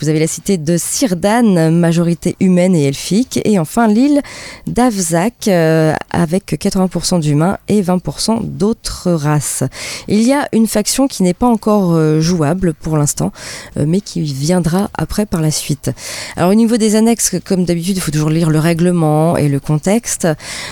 [0.00, 3.40] Vous avez la cité de Sirdan, majorité humaine et elfique.
[3.44, 4.20] Et enfin l'île
[4.66, 9.64] d'Avzak, euh, avec 80% d'humains et 20% d'autres races.
[10.08, 13.32] Il y a une faction qui n'est pas encore jouable pour l'instant,
[13.76, 15.90] mais qui viendra après par la suite.
[16.36, 19.60] Alors au niveau des annexes, comme d'habitude, il faut toujours lire le règlement et le
[19.60, 20.28] contexte.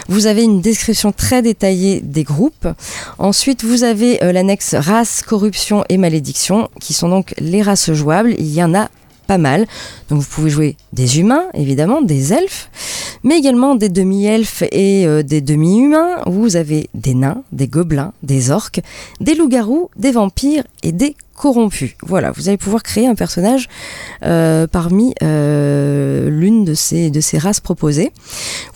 [0.09, 2.69] Vous avez une description très détaillée des groupes.
[3.19, 8.35] Ensuite, vous avez euh, l'annexe race, corruption et malédiction, qui sont donc les races jouables.
[8.39, 8.91] Il y en a
[9.27, 9.67] pas mal.
[10.09, 12.69] Donc vous pouvez jouer des humains, évidemment, des elfes,
[13.23, 16.23] mais également des demi-elfes et euh, des demi-humains.
[16.27, 18.81] Vous avez des nains, des gobelins, des orques,
[19.21, 21.97] des loups-garous, des vampires et des corrompus.
[22.03, 23.69] Voilà, vous allez pouvoir créer un personnage
[24.25, 28.13] euh, parmi euh, l'une de ces, de ces races proposées.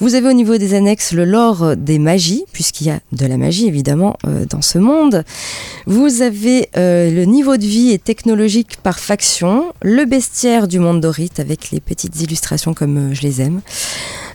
[0.00, 3.36] Vous avez au niveau des annexes le lore des magies, puisqu'il y a de la
[3.36, 5.22] magie évidemment euh, dans ce monde.
[5.86, 11.38] Vous avez le niveau de vie et technologique par faction, le bestiaire du monde d'Orite
[11.38, 13.60] avec les petites illustrations comme je les aime.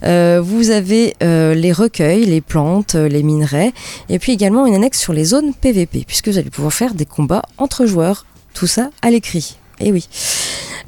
[0.01, 3.73] Vous avez les recueils, les plantes, les minerais,
[4.07, 7.05] et puis également une annexe sur les zones PVP, puisque vous allez pouvoir faire des
[7.05, 8.20] combats entre joueurs.
[8.53, 9.57] Tout ça à l'écrit.
[9.79, 10.07] Et oui.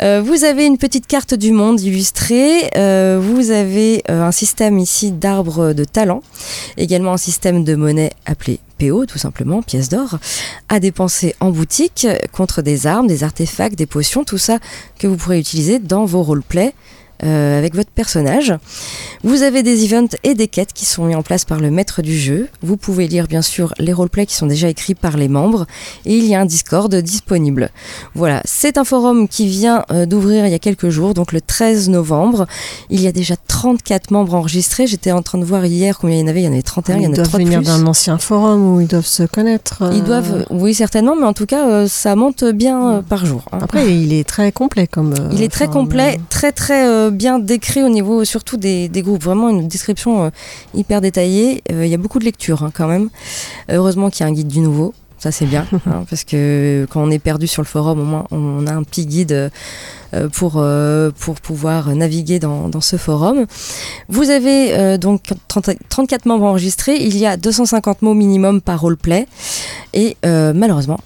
[0.02, 2.69] Euh, vous avez une petite carte du monde illustrée.
[2.76, 6.21] Euh, vous avez euh, un système ici d'arbres de talent.
[6.78, 10.17] Également un système de monnaie appelé PO, tout simplement, pièce d'or,
[10.69, 14.60] à dépenser en boutique contre des armes, des artefacts, des potions, tout ça
[14.99, 16.73] que vous pourrez utiliser dans vos roleplays
[17.23, 18.54] euh, avec votre personnage.
[19.23, 22.02] Vous avez des events et des quêtes qui sont mis en place par le maître
[22.02, 22.49] du jeu.
[22.62, 25.65] Vous pouvez lire bien sûr les roleplays qui sont déjà écrits par les membres
[26.06, 27.69] et il y a un Discord disponible.
[28.15, 31.41] Voilà, c'est un forum qui vient euh, d'ouvrir il y a quelques jours, donc le
[31.41, 32.45] 13 novembre.
[32.89, 34.88] Il y a déjà 34 membres enregistrés.
[34.88, 36.41] J'étais en train de voir hier combien il y en avait.
[36.41, 37.67] Il y en avait 31, il y en Ils a doivent 3 de venir plus.
[37.67, 39.84] d'un ancien forum où ils doivent se connaître.
[39.93, 43.43] Ils euh, doivent, oui certainement, mais en tout cas ça monte bien par jour.
[43.52, 43.60] hein.
[43.62, 45.13] Après, il est très complet comme.
[45.32, 49.23] Il est très complet, très très euh, bien décrit au niveau surtout des, des groupes.
[49.23, 50.29] Vraiment une description euh,
[50.73, 51.63] hyper détaillée.
[51.71, 53.09] Euh, Il y a beaucoup de lectures hein, quand même.
[53.69, 54.93] Heureusement qu'il y a un guide du nouveau.
[55.19, 58.25] Ça c'est bien, hein, parce que quand on est perdu sur le forum, au moins
[58.31, 59.51] on a un petit guide
[60.33, 60.63] pour,
[61.19, 63.45] pour pouvoir naviguer dans, dans ce forum.
[64.09, 68.81] Vous avez euh, donc 30 34 membres enregistrés, il y a 250 mots minimum par
[68.81, 69.27] roleplay,
[69.93, 70.99] et euh, malheureusement,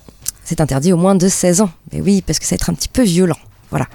[0.44, 1.70] c'est interdit au moins de 16 ans.
[1.94, 3.38] Mais oui, parce que ça va être un petit peu violent.
[3.70, 3.88] Voilà.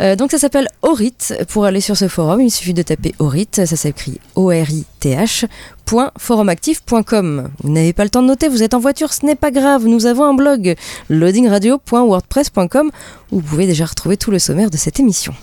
[0.00, 1.14] Euh, donc ça s'appelle Orit.
[1.48, 5.46] Pour aller sur ce forum, il suffit de taper Orit, ça s'écrit O-R-I-T-H,
[6.18, 7.50] forumactif.com.
[7.62, 9.86] Vous n'avez pas le temps de noter, vous êtes en voiture, ce n'est pas grave.
[9.86, 10.74] Nous avons un blog,
[11.08, 12.90] loadingradio.wordpress.com,
[13.32, 15.34] où vous pouvez déjà retrouver tout le sommaire de cette émission.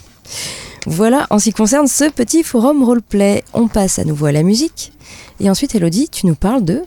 [0.86, 3.44] Voilà en ce qui concerne ce petit forum roleplay.
[3.54, 4.92] On passe à nouveau à la musique.
[5.40, 6.82] Et ensuite, Elodie, tu nous parles de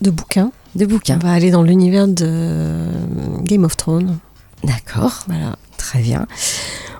[0.00, 0.52] De bouquins.
[0.74, 1.18] De bouquins.
[1.22, 2.88] On va aller dans l'univers de
[3.42, 4.18] Game of Thrones.
[4.64, 5.24] D'accord.
[5.26, 5.56] Voilà.
[5.82, 6.28] Très bien.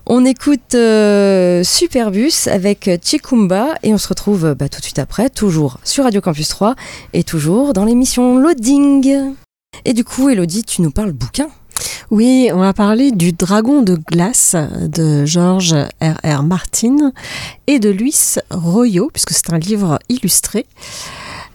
[0.07, 5.31] On écoute euh, Superbus avec Chikumba et on se retrouve bah, tout de suite après,
[5.31, 6.75] toujours sur Radio Campus 3
[7.13, 9.35] et toujours dans l'émission Loading.
[9.85, 11.47] Et du coup, Elodie, tu nous parles bouquin
[12.11, 16.43] Oui, on va parler du Dragon de glace de George R.R.
[16.43, 17.13] Martin
[17.69, 20.67] et de Luis Royo, puisque c'est un livre illustré.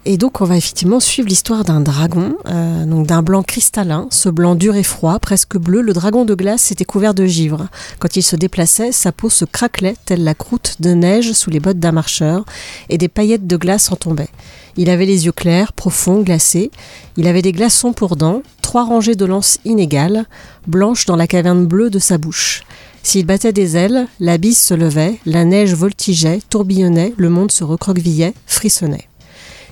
[0.10, 4.30] Et donc, on va effectivement suivre l'histoire d'un dragon, euh, donc d'un blanc cristallin, ce
[4.30, 5.82] blanc dur et froid, presque bleu.
[5.82, 7.68] Le dragon de glace était couvert de givre.
[8.00, 11.60] Quand il se déplaçait, sa peau se craquelait, telle la croûte de neige sous les
[11.60, 12.46] bottes d'un marcheur,
[12.88, 14.30] et des paillettes de glace en tombaient.
[14.78, 16.72] Il avait les yeux clairs, profonds, glacés.
[17.18, 20.24] Il avait des glaçons pour dents, trois rangées de lances inégales,
[20.68, 22.64] blanches dans la caverne bleue de sa bouche.
[23.04, 27.66] S'il battait des ailes, la bise se levait, la neige voltigeait, tourbillonnait, le monde se
[27.66, 29.10] recroquevillait, frissonnait.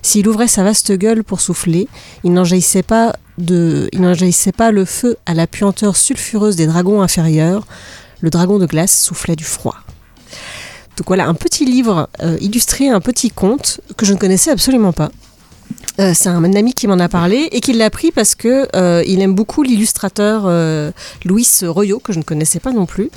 [0.05, 1.87] S'il ouvrait sa vaste gueule pour souffler,
[2.23, 7.01] il n'en jaillissait pas de, il pas le feu à la puanteur sulfureuse des dragons
[7.01, 7.65] inférieurs.
[8.21, 9.77] Le dragon de glace soufflait du froid.
[10.97, 14.93] Donc voilà, un petit livre euh, illustré, un petit conte que je ne connaissais absolument
[14.93, 15.09] pas.
[15.99, 19.03] Euh, c'est un ami qui m'en a parlé et qui l'a pris parce que euh,
[19.07, 20.91] il aime beaucoup l'illustrateur euh,
[21.23, 23.09] Luis Royo que je ne connaissais pas non plus.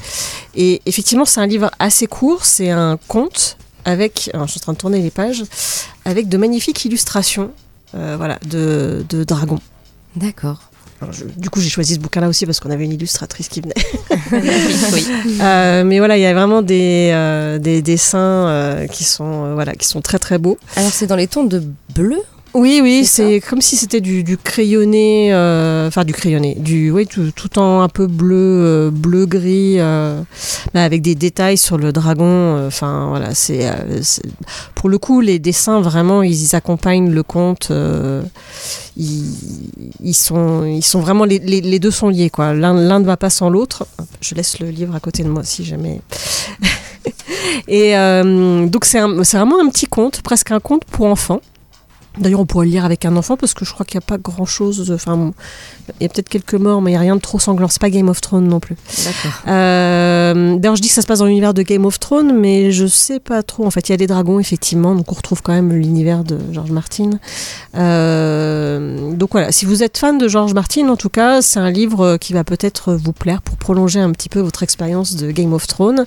[0.55, 4.63] Et effectivement, c'est un livre assez court, c'est un conte avec, alors, je suis en
[4.63, 5.45] train de tourner les pages,
[6.05, 7.51] avec de magnifiques illustrations,
[7.95, 9.61] euh, voilà, de, de dragons.
[10.17, 10.61] D'accord.
[11.13, 13.75] Je- du coup, j'ai choisi ce bouquin-là aussi parce qu'on avait une illustratrice qui venait.
[15.41, 19.55] Euh, mais voilà, il y a vraiment des, euh, des dessins euh, qui sont euh,
[19.55, 20.59] voilà, qui sont très très beaux.
[20.77, 21.63] Alors c'est dans les tons de
[21.95, 22.19] bleu
[22.55, 27.07] Oui, oui, C'est comme si c'était du, du crayonné, euh, enfin du crayonné, du oui,
[27.07, 30.21] tout, tout en un peu bleu, euh, bleu gris, euh,
[30.75, 32.25] avec des détails sur le dragon.
[32.27, 33.71] euh, Enfin voilà, c'est
[34.75, 37.71] pour le coup les dessins vraiment ils, accompagnent le conte.
[38.97, 39.25] ils,
[40.03, 42.55] ils sont ils sont vraiment les, les- les deux sont liés quoi.
[42.55, 43.87] L'un ne va pas sans l'autre.
[44.21, 46.01] Je laisse le livre à côté de moi si jamais.
[47.69, 51.41] Et donc c'est vraiment un petit conte, presque un conte pour enfants.
[52.21, 54.07] D'ailleurs, on pourrait le lire avec un enfant parce que je crois qu'il n'y a
[54.07, 54.91] pas grand chose.
[54.95, 55.33] Enfin,
[56.01, 57.69] il y a peut-être quelques morts, mais il n'y a rien de trop sanglant.
[57.69, 58.77] C'est pas Game of Thrones non plus.
[59.05, 59.43] D'accord.
[59.49, 62.73] Euh, D'ailleurs, je dis que ça se passe dans l'univers de Game of Thrones, mais
[62.73, 63.67] je sais pas trop.
[63.67, 66.39] En fait, il y a des dragons, effectivement, donc on retrouve quand même l'univers de
[66.53, 67.11] George Martin.
[67.77, 71.71] Euh, donc voilà, si vous êtes fan de George Martin, en tout cas, c'est un
[71.71, 75.53] livre qui va peut-être vous plaire pour prolonger un petit peu votre expérience de Game
[75.53, 76.07] of Thrones.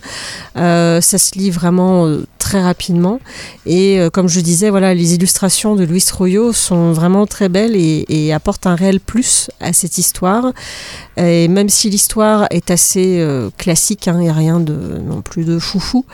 [0.57, 2.07] Euh, ça se lit vraiment
[2.41, 3.19] très rapidement.
[3.65, 7.75] Et euh, comme je disais, voilà, les illustrations de Luis Royo sont vraiment très belles
[7.75, 10.51] et, apportent un réel plus à cette histoire.
[11.17, 14.73] Et même si l'histoire est assez euh, classique, il n'y a rien de,
[15.05, 16.05] non plus de foufou,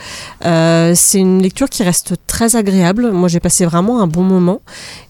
[0.46, 3.12] euh, c'est une lecture qui reste très agréable.
[3.12, 4.62] Moi, j'ai passé vraiment un bon moment.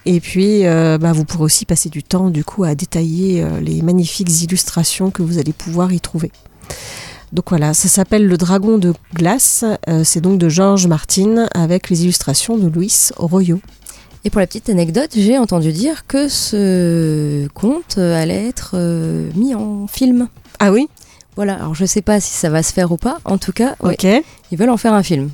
[0.05, 4.43] Et puis, bah, vous pourrez aussi passer du temps, du coup, à détailler les magnifiques
[4.43, 6.31] illustrations que vous allez pouvoir y trouver.
[7.33, 9.65] Donc voilà, ça s'appelle Le Dragon de glace.
[9.89, 13.59] Euh, c'est donc de George Martin avec les illustrations de Luis Royo.
[14.23, 19.55] Et pour la petite anecdote, j'ai entendu dire que ce conte allait être euh, mis
[19.55, 20.27] en film.
[20.59, 20.87] Ah oui?
[21.35, 23.19] Voilà, alors je sais pas si ça va se faire ou pas.
[23.23, 23.95] En tout cas, ouais,
[24.51, 25.29] ils veulent en faire un film.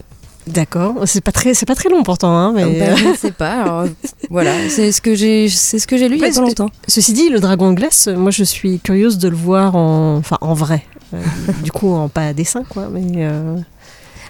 [0.48, 0.96] D'accord.
[1.06, 2.66] C'est pas très, c'est pas très long pourtant, hein, mais.
[2.80, 3.62] Ben, je ne sais pas.
[3.62, 3.86] alors,
[4.30, 6.70] voilà, c'est ce que j'ai, c'est ce que j'ai lu il y a pas longtemps.
[6.88, 10.38] Ceci dit, le dragon de glace, moi je suis curieuse de le voir en, enfin,
[10.42, 10.84] en vrai.
[11.14, 11.22] Euh,
[11.64, 12.90] du coup, en pas à dessin, quoi.
[12.92, 13.56] Mais euh,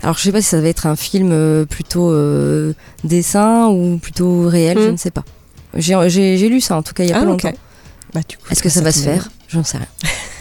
[0.04, 2.74] Alors je sais pas si ça va être un film euh, plutôt euh,
[3.04, 4.92] dessin ou plutôt réel, je Hmm.
[4.92, 5.24] ne sais pas.
[5.76, 7.52] J'ai, j'ai- j'ai lu ça en tout cas il y a Ah, pas longtemps.
[8.14, 8.22] bah,
[8.52, 9.30] Est-ce que ça va se faire?
[9.48, 9.88] J'en sais rien.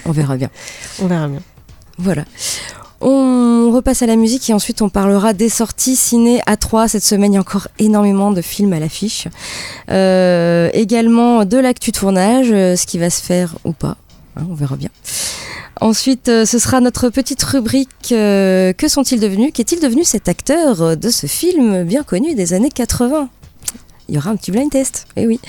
[0.04, 0.50] On verra bien.
[1.00, 1.40] On verra bien.
[1.96, 2.24] Voilà.
[3.02, 7.04] On repasse à la musique et ensuite on parlera des sorties ciné à 3 cette
[7.04, 7.32] semaine.
[7.32, 9.28] Il y a encore énormément de films à l'affiche.
[9.90, 13.96] Euh, également de l'actu tournage, euh, ce qui va se faire ou pas.
[14.36, 14.90] Hein, on verra bien.
[15.80, 19.50] Ensuite, euh, ce sera notre petite rubrique euh, Que sont-ils devenus?
[19.52, 23.28] Qu'est-il devenu cet acteur de ce film bien connu des années 80
[24.08, 25.40] Il y aura un petit blind test, et oui.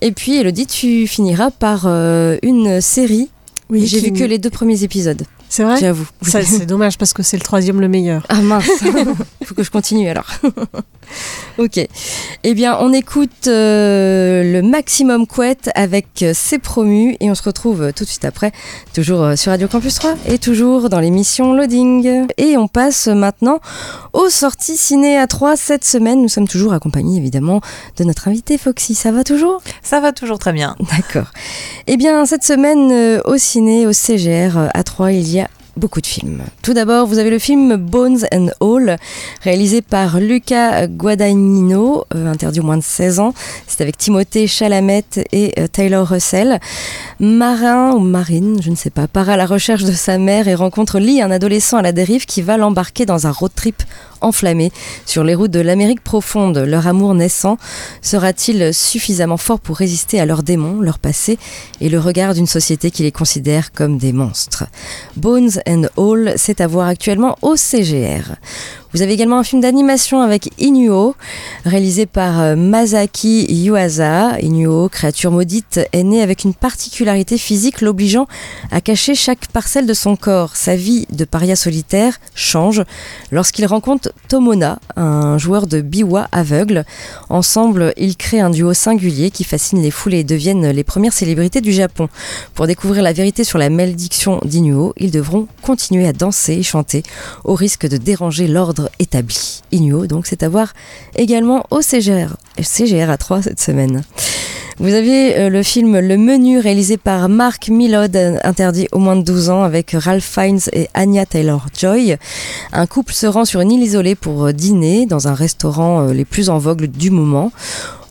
[0.00, 3.28] Et puis, Elodie, tu finiras par euh, une série.
[3.68, 6.06] Oui, J'ai vu que les deux premiers épisodes, C'est vrai j'avoue.
[6.22, 8.24] Ça, C'est dommage parce que c'est le troisième le meilleur.
[8.28, 8.68] Ah mince,
[9.44, 10.26] faut que je continue alors.
[11.58, 11.80] ok.
[12.44, 17.42] Eh bien, on écoute euh, le maximum couette avec euh, C'est promu et on se
[17.42, 18.52] retrouve euh, tout de suite après,
[18.94, 22.26] toujours euh, sur Radio Campus 3 et toujours dans l'émission Loading.
[22.36, 23.60] Et on passe maintenant
[24.12, 26.22] aux sorties ciné à 3 cette semaine.
[26.22, 27.60] Nous sommes toujours accompagnés évidemment
[27.96, 28.94] de notre invité Foxy.
[28.94, 29.62] Ça va toujours?
[29.82, 30.76] Ça va toujours très bien.
[30.96, 31.32] D'accord.
[31.86, 35.48] Eh bien, cette semaine, euh, au ciné, au CGR, euh, à Troyes, il y a
[35.78, 36.42] beaucoup de films.
[36.62, 38.98] Tout d'abord, vous avez le film Bones and All,
[39.42, 43.32] réalisé par Luca Guadagnino, euh, interdit au moins de 16 ans.
[43.66, 46.60] C'est avec Timothée Chalamet et euh, Taylor Russell.
[47.20, 50.54] Marin ou marine, je ne sais pas, part à la recherche de sa mère et
[50.54, 53.82] rencontre Lee, un adolescent à la dérive qui va l'embarquer dans un road trip
[54.20, 54.72] enflammé
[55.06, 56.58] sur les routes de l'Amérique profonde.
[56.58, 57.56] Leur amour naissant
[58.02, 61.38] sera-t-il suffisamment fort pour résister à leurs démons, leur passé
[61.80, 64.64] et le regard d'une société qui les considère comme des monstres?
[65.16, 68.36] Bones and All, c'est à voir actuellement au CGR.
[68.94, 71.14] Vous avez également un film d'animation avec Inuo,
[71.66, 74.40] réalisé par euh, Masaki Yuasa.
[74.40, 78.26] Inuo, créature maudite, est né avec une particularité physique l'obligeant
[78.70, 80.56] à cacher chaque parcelle de son corps.
[80.56, 82.82] Sa vie de paria solitaire change
[83.30, 86.86] lorsqu'il rencontre Tomona, un joueur de biwa aveugle.
[87.28, 91.60] Ensemble, ils créent un duo singulier qui fascine les foules et deviennent les premières célébrités
[91.60, 92.08] du Japon.
[92.54, 97.02] Pour découvrir la vérité sur la malédiction d'Inuo, ils devront continuer à danser et chanter
[97.44, 99.62] au risque de déranger l'ordre établi.
[99.72, 100.72] Inuo, donc, c'est à voir
[101.16, 104.02] également au CGR, CGR à 3 cette semaine.
[104.80, 109.22] Vous avez euh, le film Le Menu réalisé par Mark Millod, interdit au moins de
[109.22, 112.16] 12 ans, avec Ralph Fiennes et Anya Taylor-Joy.
[112.72, 116.12] Un couple se rend sur une île isolée pour euh, dîner dans un restaurant euh,
[116.12, 117.50] les plus en vogue du moment.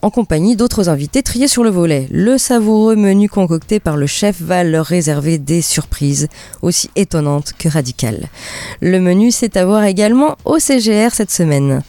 [0.02, 2.08] En compagnie d'autres invités triés sur le volet.
[2.12, 6.28] Le savoureux menu concocté par le chef va leur réserver des surprises
[6.62, 8.28] aussi étonnantes que radicales.
[8.82, 11.82] Le menu, c'est à voir également au CGR cette semaine.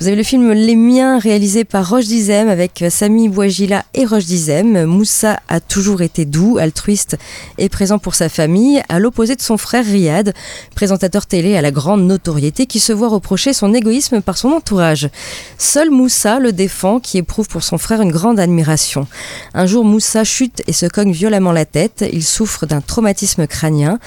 [0.00, 4.26] Vous avez le film Les Miens réalisé par Roche Dizem avec Sami Bouagila et Roche
[4.26, 4.84] Dizem.
[4.84, 7.16] Moussa a toujours été doux, altruiste
[7.58, 10.34] et présent pour sa famille, à l'opposé de son frère Riyad,
[10.76, 15.10] présentateur télé à la grande notoriété qui se voit reprocher son égoïsme par son entourage.
[15.58, 19.08] Seul Moussa le défend qui éprouve pour son frère une grande admiration.
[19.52, 23.98] Un jour Moussa chute et se cogne violemment la tête, il souffre d'un traumatisme crânien.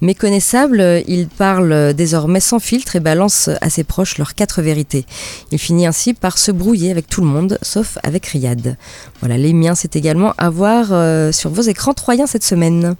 [0.00, 5.06] Méconnaissable, il parle désormais sans filtre et balance à ses proches leurs quatre vérités.
[5.52, 8.76] Il finit ainsi par se brouiller avec tout le monde, sauf avec Riyad.
[9.20, 12.96] Voilà, les miens, c'est également à voir euh, sur vos écrans troyens cette semaine.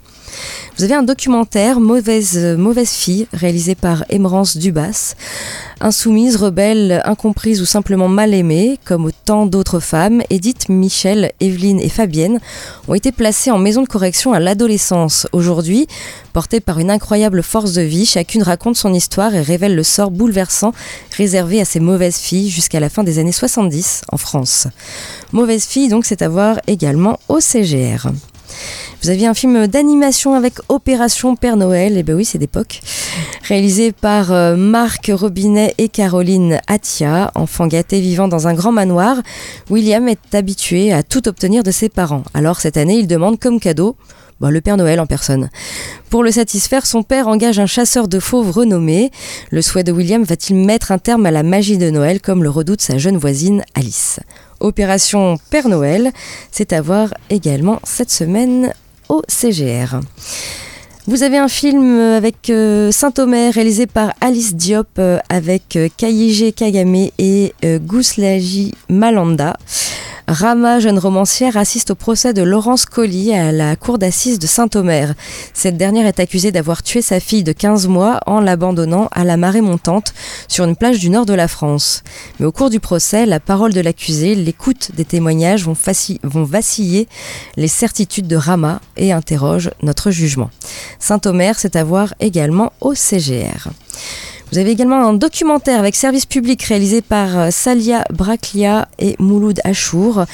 [0.76, 5.14] Vous avez un documentaire Mauvaise, mauvaise fille, réalisé par Émerance Dubas.
[5.82, 11.88] Insoumise, rebelle, incomprise ou simplement mal aimée, comme autant d'autres femmes, Edith, Michel, Evelyne et
[11.88, 12.38] Fabienne
[12.86, 15.26] ont été placées en maison de correction à l'adolescence.
[15.32, 15.86] Aujourd'hui,
[16.34, 20.10] portées par une incroyable force de vie, chacune raconte son histoire et révèle le sort
[20.10, 20.72] bouleversant
[21.16, 24.66] réservé à ces mauvaises filles jusqu'à la fin des années 70 en France.
[25.32, 28.08] Mauvaise fille, donc, c'est à voir également au CGR.
[29.02, 32.80] Vous aviez un film d'animation avec Opération Père Noël, et ben oui, c'est d'époque,
[33.42, 39.16] réalisé par euh, Marc Robinet et Caroline Atia, enfant gâté vivant dans un grand manoir.
[39.70, 42.24] William est habitué à tout obtenir de ses parents.
[42.34, 43.96] Alors cette année, il demande comme cadeau
[44.40, 45.50] bah, le Père Noël en personne.
[46.08, 49.10] Pour le satisfaire, son père engage un chasseur de fauves renommé.
[49.50, 52.50] Le souhait de William va-t-il mettre un terme à la magie de Noël comme le
[52.50, 54.18] redoute sa jeune voisine Alice?
[54.60, 56.12] Opération Père Noël,
[56.50, 58.72] c'est à voir également cette semaine
[59.08, 60.00] au CGR.
[61.06, 67.08] Vous avez un film avec euh, Saint-Omer réalisé par Alice Diop euh, avec euh, Kagame
[67.18, 69.56] et Gouslaji Malanda.
[70.30, 75.14] Rama, jeune romancière, assiste au procès de Laurence Colli à la cour d'assises de Saint-Omer.
[75.54, 79.36] Cette dernière est accusée d'avoir tué sa fille de 15 mois en l'abandonnant à la
[79.36, 80.14] marée montante
[80.46, 82.04] sur une plage du nord de la France.
[82.38, 85.74] Mais au cours du procès, la parole de l'accusé, l'écoute des témoignages vont,
[86.44, 87.08] vaciller
[87.56, 90.50] les certitudes de Rama et interrogent notre jugement.
[91.00, 93.68] Saint-Omer, c'est à voir également au CGR.
[94.52, 99.60] Vous avez également un documentaire avec service public réalisé par euh, Salia Braclia et Mouloud
[99.62, 100.24] Achour.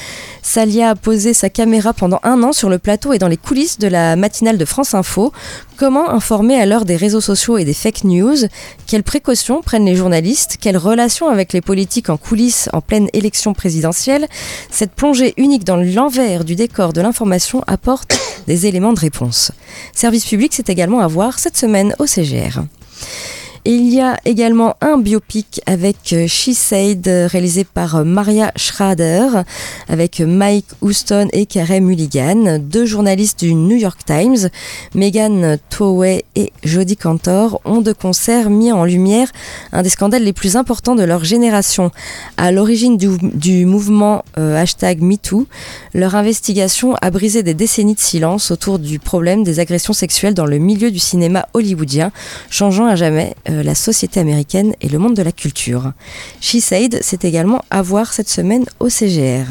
[0.40, 3.78] Salia a posé sa caméra pendant un an sur le plateau et dans les coulisses
[3.78, 5.34] de la matinale de France Info.
[5.76, 8.36] Comment informer à l'heure des réseaux sociaux et des fake news?
[8.86, 10.56] Quelles précautions prennent les journalistes?
[10.62, 14.28] Quelles relations avec les politiques en coulisses en pleine élection présidentielle?
[14.70, 19.52] Cette plongée unique dans l'envers du décor de l'information apporte des éléments de réponse.
[19.92, 22.62] Service public, c'est également à voir cette semaine au CGR.
[23.68, 29.42] Il y a également un biopic avec euh, She Said, réalisé par euh, Maria Schrader,
[29.88, 34.50] avec Mike Houston et Karen Mulligan, deux journalistes du New York Times.
[34.94, 39.32] Megan Towey et Jodie Cantor ont de concert mis en lumière
[39.72, 41.90] un des scandales les plus importants de leur génération.
[42.36, 45.48] À l'origine du, mouvement euh, hashtag MeToo,
[45.92, 50.46] leur investigation a brisé des décennies de silence autour du problème des agressions sexuelles dans
[50.46, 52.12] le milieu du cinéma hollywoodien,
[52.48, 55.92] changeant à jamais euh, la société américaine et le monde de la culture.
[56.40, 59.46] She Said, c'est également à voir cette semaine au CGR.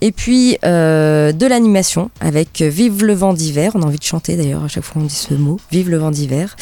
[0.00, 3.72] Et puis euh, de l'animation avec Vive le vent d'hiver.
[3.74, 5.58] On a envie de chanter d'ailleurs à chaque fois qu'on dit ce mot.
[5.72, 6.56] Vive le vent d'hiver.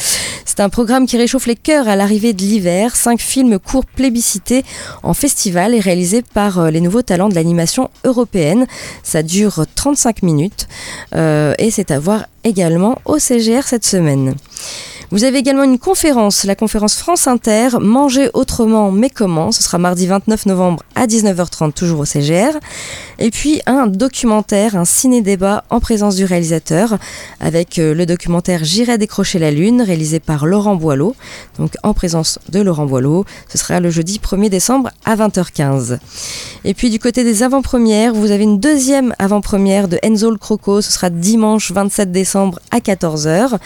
[0.45, 2.95] C'est un programme qui réchauffe les cœurs à l'arrivée de l'hiver.
[2.95, 4.63] Cinq films courts plébiscités
[5.03, 8.65] en festival et réalisés par euh, les nouveaux talents de l'animation européenne.
[9.03, 10.67] Ça dure 35 minutes
[11.13, 14.35] et c'est à voir également au CGR cette semaine.
[15.09, 19.77] Vous avez également une conférence, la conférence France Inter, Manger autrement mais comment Ce sera
[19.77, 22.59] mardi 29 novembre à 19h30, toujours au CGR.
[23.17, 26.97] Et puis un documentaire, un ciné-débat en présence du réalisateur,
[27.39, 31.15] avec euh, le documentaire J'irai décrocher la lune, réalisé par Laurent Boileau.
[31.57, 35.99] Donc en présence de Laurent Boileau, ce sera le jeudi 1er décembre à 20h15.
[36.65, 40.81] Et puis du côté des avant-premières, vous avez une deuxième avant-première de Enzo le Croco,
[40.81, 43.57] ce sera dimanche 27 décembre à 14h.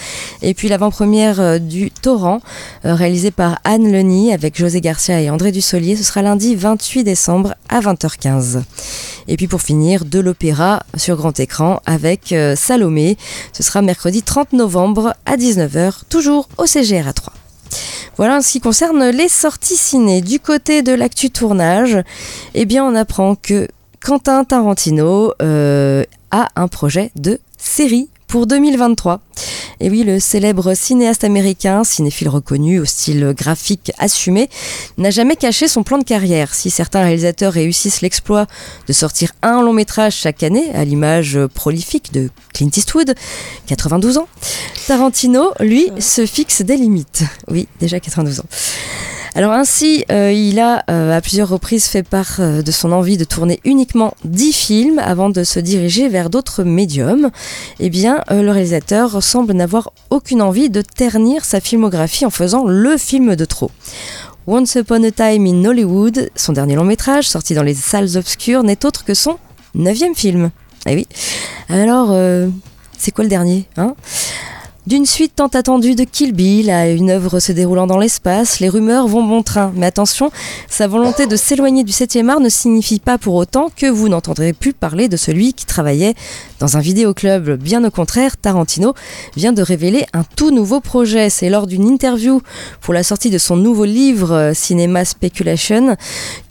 [0.44, 2.42] Et puis l'avant-première euh, du Torrent,
[2.86, 5.96] euh, réalisé par Anne Leny avec José Garcia et André Dussolier.
[5.96, 8.62] Ce sera lundi 28 décembre à 20h15.
[9.28, 13.18] Et puis pour finir, de l'opéra sur grand écran avec euh, Salomé.
[13.54, 17.34] Ce sera mercredi 30 novembre à 19h, toujours au CGR à 3.
[18.18, 20.22] Voilà en ce qui concerne les sorties ciné.
[20.22, 21.98] Du côté de l'actu tournage,
[22.54, 23.68] eh bien on apprend que
[24.04, 29.20] Quentin Tarantino a un projet de série pour 2023.
[29.84, 34.48] Et oui, le célèbre cinéaste américain, cinéphile reconnu au style graphique assumé,
[35.00, 36.54] n'a jamais caché son plan de carrière.
[36.54, 38.46] Si certains réalisateurs réussissent l'exploit
[38.88, 43.16] de sortir un long métrage chaque année, à l'image prolifique de Clint Eastwood,
[43.66, 44.28] 92 ans,
[44.86, 47.24] Tarantino, lui, se fixe des limites.
[47.50, 48.46] Oui, déjà 92 ans.
[49.34, 53.16] Alors ainsi, euh, il a euh, à plusieurs reprises fait part euh, de son envie
[53.16, 57.32] de tourner uniquement 10 films avant de se diriger vers d'autres médiums.
[57.80, 62.98] Eh bien, le réalisateur semble n'avoir aucune envie de ternir sa filmographie en faisant le
[62.98, 63.72] film de trop.
[64.48, 68.64] Once Upon a Time in Hollywood, son dernier long métrage, sorti dans les salles obscures,
[68.64, 69.38] n'est autre que son
[69.76, 70.52] neuvième film.
[70.88, 71.08] Eh oui.
[71.70, 72.14] Alors,
[72.98, 73.96] c'est quoi le dernier hein?
[74.88, 78.70] D'une suite tant attendue de Kill Bill à une œuvre se déroulant dans l'espace, les
[78.70, 79.72] rumeurs vont bon train.
[79.76, 80.32] Mais attention,
[80.70, 84.54] sa volonté de s'éloigner du 7e art ne signifie pas pour autant que vous n'entendrez
[84.54, 86.16] plus parler de celui qui travaillait
[86.62, 87.50] dans un vidéoclub.
[87.60, 88.94] Bien au contraire, Tarantino
[89.36, 91.30] vient de révéler un tout nouveau projet.
[91.30, 92.42] C'est lors d'une interview
[92.82, 95.98] pour la sortie de son nouveau livre euh, Cinema Speculation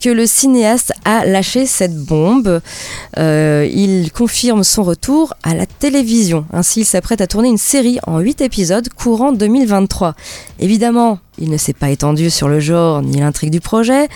[0.03, 2.61] que le cinéaste a lâché cette bombe.
[3.17, 6.45] Euh, il confirme son retour à la télévision.
[6.51, 10.15] Ainsi, il s'apprête à tourner une série en 8 épisodes courant 2023.
[10.59, 14.09] Évidemment, il ne s'est pas étendu sur le genre ni l'intrigue du projet.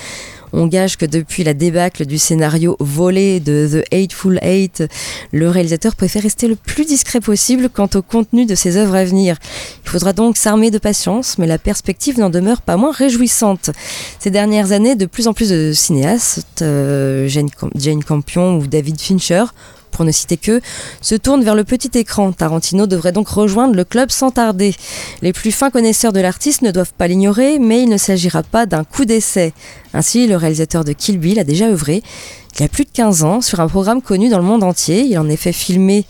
[0.53, 4.83] On gage que depuis la débâcle du scénario volé de The Eightful Eight,
[5.31, 9.05] le réalisateur préfère rester le plus discret possible quant au contenu de ses œuvres à
[9.05, 9.37] venir.
[9.83, 13.71] Il faudra donc s'armer de patience, mais la perspective n'en demeure pas moins réjouissante.
[14.19, 19.45] Ces dernières années, de plus en plus de cinéastes, euh, Jane Campion ou David Fincher,
[19.95, 20.59] pour ne citer que,
[21.01, 22.33] se tourne vers le petit écran.
[22.33, 24.75] Tarantino devrait donc rejoindre le club sans tarder.
[25.21, 28.65] Les plus fins connaisseurs de l'artiste ne doivent pas l'ignorer, mais il ne s'agira pas
[28.65, 29.53] d'un coup d'essai.
[29.93, 32.03] Ainsi, le réalisateur de Kill Bill a déjà œuvré
[32.57, 35.01] il y a plus de 15 ans sur un programme connu dans le monde entier.
[35.01, 36.05] Il en est fait filmer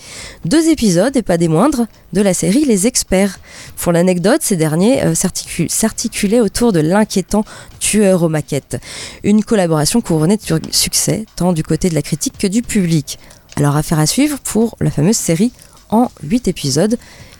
[0.45, 3.39] deux épisodes, et pas des moindres, de la série Les Experts.
[3.75, 7.43] Pour l'anecdote, ces derniers euh, s'articulaient autour de l'inquiétant
[7.79, 8.79] tueur aux maquettes.
[9.23, 13.17] Une collaboration couronnée de succès, tant du côté de la critique que du public.
[13.57, 15.51] Alors affaire à suivre pour la fameuse série
[15.89, 16.97] en 8 épisodes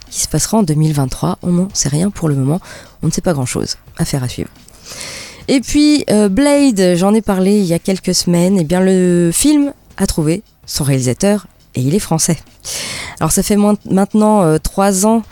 [0.10, 1.40] qui se passera en 2023.
[1.42, 2.62] On n'en sait rien pour le moment,
[3.04, 3.76] on ne sait pas grand-chose.
[3.98, 4.50] Affaire à suivre.
[5.48, 8.80] Et puis euh, Blade, j'en ai parlé il y a quelques semaines, et eh bien
[8.80, 12.38] le film a trouvé son réalisateur et il est français.
[13.20, 15.24] Alors ça fait maintenant euh, trois ans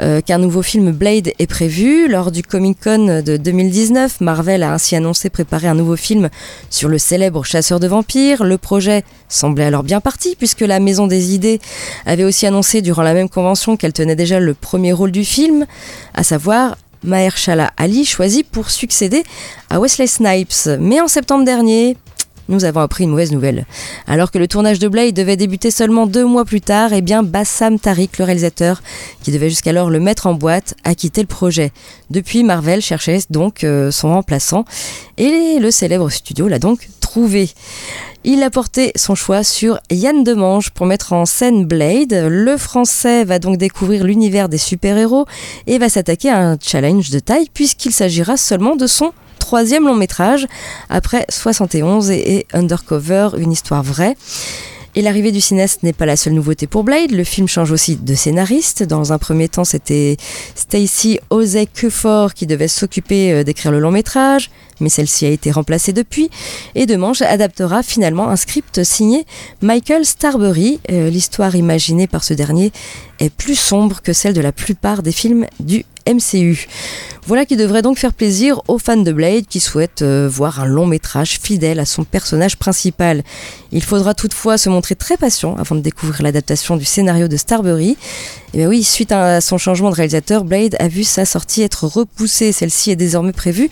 [0.00, 2.08] euh, qu'un nouveau film Blade est prévu.
[2.08, 6.28] Lors du Comic Con de 2019, Marvel a ainsi annoncé préparer un nouveau film
[6.68, 8.44] sur le célèbre chasseur de vampires.
[8.44, 11.60] Le projet semblait alors bien parti puisque la Maison des Idées
[12.06, 15.66] avait aussi annoncé durant la même convention qu'elle tenait déjà le premier rôle du film,
[16.14, 19.22] à savoir Mahershala Ali choisi pour succéder
[19.70, 20.68] à Wesley Snipes.
[20.78, 21.96] Mais en septembre dernier,
[22.50, 23.64] nous avons appris une mauvaise nouvelle.
[24.06, 27.22] Alors que le tournage de Blade devait débuter seulement deux mois plus tard, eh bien
[27.22, 28.82] Bassam Tariq, le réalisateur,
[29.22, 31.72] qui devait jusqu'alors le mettre en boîte, a quitté le projet.
[32.10, 34.64] Depuis, Marvel cherchait donc euh, son remplaçant
[35.16, 37.50] et le célèbre studio l'a donc trouvé.
[38.22, 42.12] Il a porté son choix sur Yann Demange pour mettre en scène Blade.
[42.12, 45.24] Le français va donc découvrir l'univers des super-héros
[45.66, 49.12] et va s'attaquer à un challenge de taille puisqu'il s'agira seulement de son
[49.50, 50.46] troisième long métrage
[50.90, 54.16] après 71 et, Undercover, une histoire vraie.
[54.94, 57.10] Et l'arrivée du cinéaste n'est pas la seule nouveauté pour Blade.
[57.10, 58.84] Le film change aussi de scénariste.
[58.84, 60.16] Dans un premier temps, c'était
[60.54, 61.66] Stacy Osei
[62.32, 66.30] qui devait s'occuper euh, d'écrire le long métrage, mais celle-ci a été remplacée depuis.
[66.76, 69.26] Et Demange adaptera finalement un script signé
[69.62, 70.78] Michael Starbury.
[70.92, 72.70] Euh, l'histoire imaginée par ce dernier
[73.18, 76.66] est plus sombre que celle de la plupart des films du MCU.
[77.30, 80.66] Voilà qui devrait donc faire plaisir aux fans de Blade qui souhaitent euh, voir un
[80.66, 83.22] long métrage fidèle à son personnage principal.
[83.70, 87.96] Il faudra toutefois se montrer très patient avant de découvrir l'adaptation du scénario de Starbury.
[88.52, 91.86] Et bien oui, suite à son changement de réalisateur, Blade a vu sa sortie être
[91.86, 92.50] repoussée.
[92.50, 93.70] Celle-ci est désormais prévue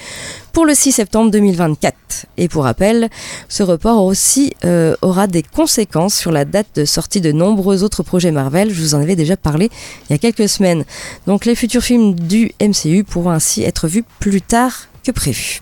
[0.52, 2.26] pour le 6 septembre 2024.
[2.36, 3.08] Et pour rappel,
[3.48, 8.04] ce report aussi euh, aura des conséquences sur la date de sortie de nombreux autres
[8.04, 8.72] projets Marvel.
[8.72, 9.68] Je vous en avais déjà parlé
[10.08, 10.84] il y a quelques semaines.
[11.26, 15.60] Donc les futurs films du MCU pourront ainsi être vus plus tard que prévu.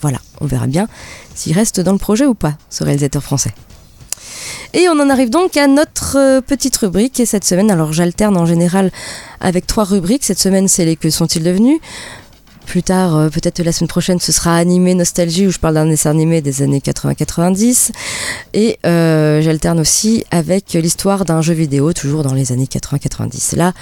[0.00, 0.86] Voilà, on verra bien
[1.34, 3.54] s'il reste dans le projet ou pas, ce réalisateur français.
[4.72, 7.20] Et on en arrive donc à notre euh, petite rubrique.
[7.20, 8.90] Et cette semaine, alors j'alterne en général
[9.40, 10.24] avec trois rubriques.
[10.24, 11.80] Cette semaine, c'est les Que sont-ils devenus?
[12.66, 15.86] Plus tard, euh, peut-être la semaine prochaine, ce sera Animé Nostalgie où je parle d'un
[15.86, 17.92] dessin animé des années 80-90.
[18.52, 23.56] Et euh, j'alterne aussi avec l'histoire d'un jeu vidéo, toujours dans les années 80-90.
[23.56, 23.72] Là,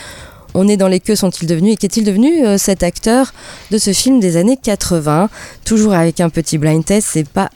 [0.55, 3.33] on est dans les que sont-ils devenus et qu'est-il devenu cet acteur
[3.71, 5.31] de ce film des années 80
[5.65, 7.51] Toujours avec un petit blind test, c'est pas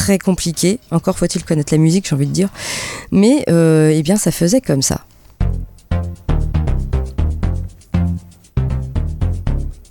[0.00, 0.78] très compliqué.
[0.90, 2.48] Encore faut-il connaître la musique, j'ai envie de dire.
[3.10, 5.04] Mais euh, eh bien, ça faisait comme ça.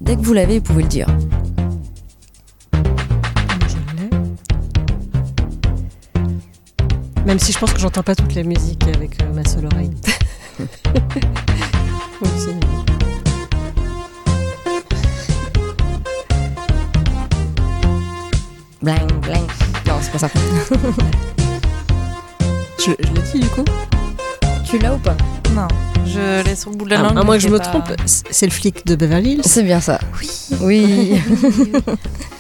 [0.01, 1.07] Dès que vous l'avez, vous pouvez le dire.
[7.25, 9.91] Même si je pense que j'entends pas toute la musique avec euh, ma seule oreille.
[12.21, 12.55] oui, c'est-
[18.81, 19.47] Bling, bling.
[19.87, 20.29] Non, c'est pas ça.
[22.79, 23.65] je je l'ai dit du coup
[24.65, 25.17] tu l'as ou pas?
[25.55, 25.67] Non,
[26.05, 27.17] je laisse au bout de la Ah, langue.
[27.17, 29.41] à moins mais que je me pas- trompe, c'est le flic de Beverly Hills.
[29.43, 29.99] C'est bien ça.
[30.19, 30.29] Oui.
[30.61, 31.19] Oui.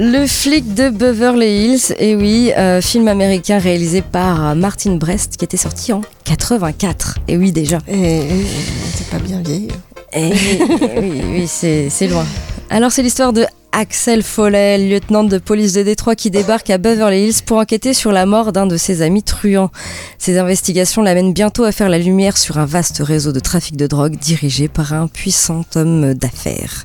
[0.00, 5.36] Le flic de Beverly Hills, et oui, euh, film américain réalisé par euh, Martin Brest
[5.36, 7.18] qui était sorti en 84.
[7.26, 7.78] Et oui, déjà.
[7.88, 8.46] Et, et
[8.94, 9.66] c'est pas bien vieille.
[10.12, 12.24] Et oui, oui, c'est c'est loin.
[12.70, 17.28] Alors, c'est l'histoire de Axel Follet, lieutenant de police de Détroit qui débarque à Beverly
[17.28, 19.70] Hills pour enquêter sur la mort d'un de ses amis truands.
[20.18, 23.86] Ses investigations l'amènent bientôt à faire la lumière sur un vaste réseau de trafic de
[23.86, 26.84] drogue dirigé par un puissant homme d'affaires.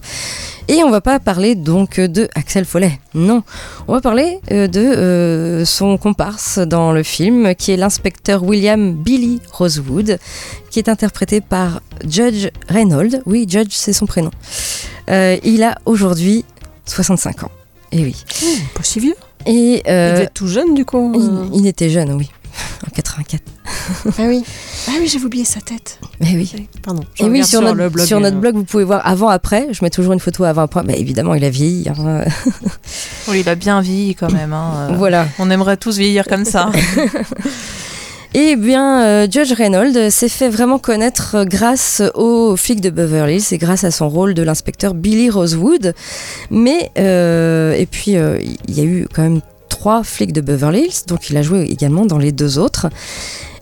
[0.68, 3.44] Et on va pas parler donc de Axel Follet, non.
[3.88, 8.94] On va parler euh, de euh, son comparse dans le film, qui est l'inspecteur William
[8.94, 10.20] Billy Rosewood,
[10.70, 13.22] qui est interprété par Judge Reynolds.
[13.26, 14.32] Oui, Judge, c'est son prénom.
[15.10, 16.46] Euh, il a aujourd'hui
[16.86, 17.52] 65 ans.
[17.92, 18.16] Et oui.
[18.74, 19.16] Pas si vieux.
[19.46, 21.12] Et Il euh, devait être tout jeune du coup.
[21.16, 22.30] il, il était jeune, oui,
[22.88, 23.42] en 84.
[24.18, 24.44] Ah oui.
[24.88, 26.00] Ah oui, j'avais oublié sa tête.
[26.22, 26.68] Mais oui.
[26.82, 27.04] Pardon.
[27.20, 29.68] Et oui, sur, notre, le blog, sur notre euh, blog, vous pouvez voir avant-après.
[29.72, 30.84] Je mets toujours une photo avant-après.
[30.84, 31.88] Mais évidemment, il a vieilli.
[31.90, 32.24] hein.
[33.28, 34.54] Oui, il a bien vieilli quand même.
[34.54, 35.28] hein, euh, Voilà.
[35.40, 36.72] On aimerait tous vieillir comme ça.
[38.36, 43.36] Eh bien, euh, Judge Reynolds s'est fait vraiment connaître euh, grâce au flic de Beverly
[43.36, 45.94] Hills et grâce à son rôle de l'inspecteur Billy Rosewood.
[46.50, 51.06] Mais, euh, et puis, il y a eu quand même trois flics de Beverly Hills,
[51.06, 52.88] donc il a joué également dans les deux autres.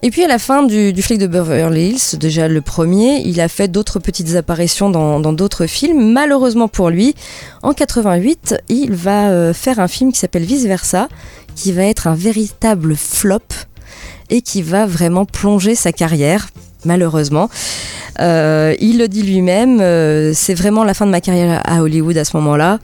[0.04, 3.42] Et puis à la fin du, du flic de Beverly Hills, déjà le premier, il
[3.42, 6.14] a fait d'autres petites apparitions dans d'autres films.
[6.14, 7.14] Malheureusement pour lui,
[7.62, 11.10] en 88, il va faire un film qui s'appelle Vice Versa,
[11.56, 13.40] qui va être un véritable flop
[14.32, 16.50] et qui va vraiment plonger sa carrière,
[16.86, 17.50] malheureusement.
[18.20, 22.18] Euh, il le dit lui-même, euh, c'est vraiment la fin de ma carrière à Hollywood
[22.18, 22.80] à ce moment-là,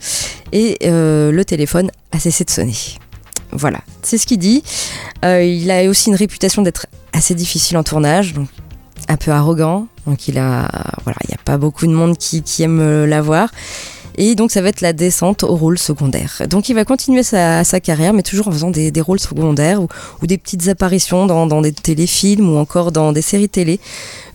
[0.52, 2.76] et euh, le téléphone a cessé de sonner.
[3.50, 4.62] Voilà, c'est ce qu'il dit.
[5.22, 8.34] Il a aussi une réputation d'être assez difficile en tournage,
[9.08, 9.88] un peu arrogant.
[10.06, 10.70] Donc il a,
[11.04, 13.48] voilà, il n'y a pas beaucoup de monde qui, qui aime l'avoir.
[14.20, 16.42] Et donc ça va être la descente au rôle secondaire.
[16.50, 20.36] Donc il va continuer sa, carrière, mais toujours en faisant des, rôles secondaires ou, des
[20.36, 23.78] petites apparitions dans, des téléfilms ou encore dans des séries télé.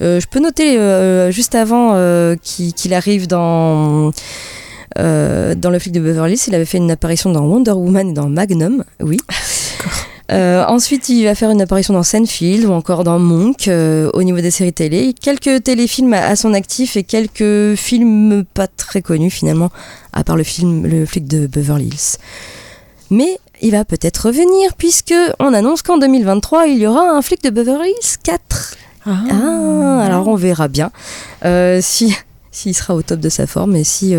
[0.02, 4.14] Euh, je peux noter euh, juste avant euh, qu'il arrive dans...
[4.96, 8.14] dans le flic de Beverly Hills, il avait fait une apparition dans Wonder Woman et
[8.14, 9.20] dans Magnum, oui.
[10.34, 14.24] Euh, ensuite, il va faire une apparition dans Seinfeld ou encore dans Monk euh, au
[14.24, 15.14] niveau des séries télé.
[15.14, 19.70] Quelques téléfilms à, à son actif et quelques films pas très connus finalement,
[20.12, 22.18] à part le film Le flic de Beverly Hills.
[23.12, 27.44] Mais il va peut-être revenir puisque on annonce qu'en 2023 il y aura un flic
[27.44, 28.76] de Beverly Hills 4.
[29.06, 30.90] Ah, alors on verra bien
[31.44, 32.16] euh, si
[32.52, 34.16] s'il sera au top de sa forme et si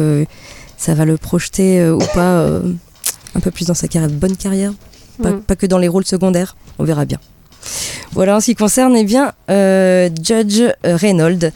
[0.76, 2.46] ça va le projeter ou pas
[3.34, 4.72] un peu plus dans sa carrière, bonne carrière,
[5.22, 5.40] pas, Mm.
[5.42, 7.18] pas que dans les rôles secondaires, on verra bien.
[8.12, 11.50] Voilà en ce qui concerne eh bien euh, Judge Reynolds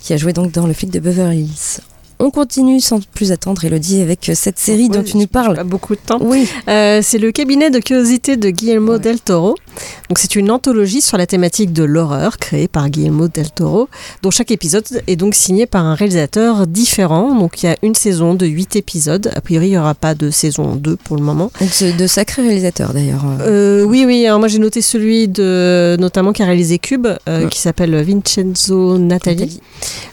[0.00, 1.80] qui a joué donc dans le flic de Beverly Hills.
[2.18, 5.56] On continue sans plus attendre, Elodie, avec cette série dont tu nous parles.
[5.56, 6.18] Pas beaucoup de temps.
[6.20, 6.48] Oui.
[6.68, 9.56] Euh, c'est le cabinet de curiosité de Guillermo del Toro.
[10.08, 13.88] Donc c'est une anthologie sur la thématique de l'horreur créée par Guillermo del Toro,
[14.22, 17.34] dont chaque épisode est donc signé par un réalisateur différent.
[17.34, 19.30] Donc il y a une saison de 8 épisodes.
[19.34, 21.50] A priori, il n'y aura pas de saison 2 pour le moment.
[21.60, 23.24] De, de sacrés réalisateurs d'ailleurs.
[23.40, 24.26] Euh, oui, oui.
[24.26, 28.98] Alors moi j'ai noté celui de notamment qui a réalisé Cube, euh, qui s'appelle Vincenzo
[28.98, 29.60] Natali.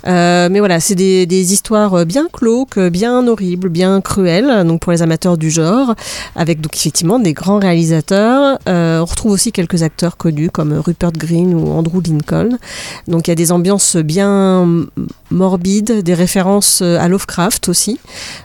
[0.07, 4.63] Euh, mais voilà, c'est des, des histoires bien glauques, bien horribles, bien cruelles.
[4.65, 5.95] Donc pour les amateurs du genre,
[6.35, 8.59] avec donc effectivement des grands réalisateurs.
[8.67, 12.57] Euh, on retrouve aussi quelques acteurs connus comme Rupert Green ou Andrew Lincoln.
[13.07, 14.87] Donc il y a des ambiances bien
[15.31, 17.99] morbides, des références à Lovecraft aussi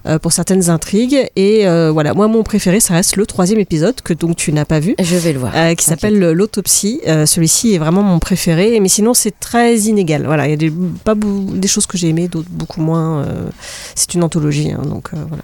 [0.06, 1.28] euh, pour certaines intrigues.
[1.36, 4.64] Et euh, voilà, moi mon préféré, ça reste le troisième épisode que donc tu n'as
[4.64, 4.94] pas vu.
[5.00, 5.52] Je vais le voir.
[5.54, 7.00] Euh, qui s'appelle l'autopsie.
[7.06, 10.24] Euh, Celui-ci est vraiment mon préféré, mais sinon c'est très inégal.
[10.26, 10.72] Voilà, il y a des,
[11.04, 13.24] pas des choses que j'ai aimées, d'autres beaucoup moins.
[13.24, 13.48] euh,
[13.94, 15.42] c'est une anthologie, hein, donc euh, voilà.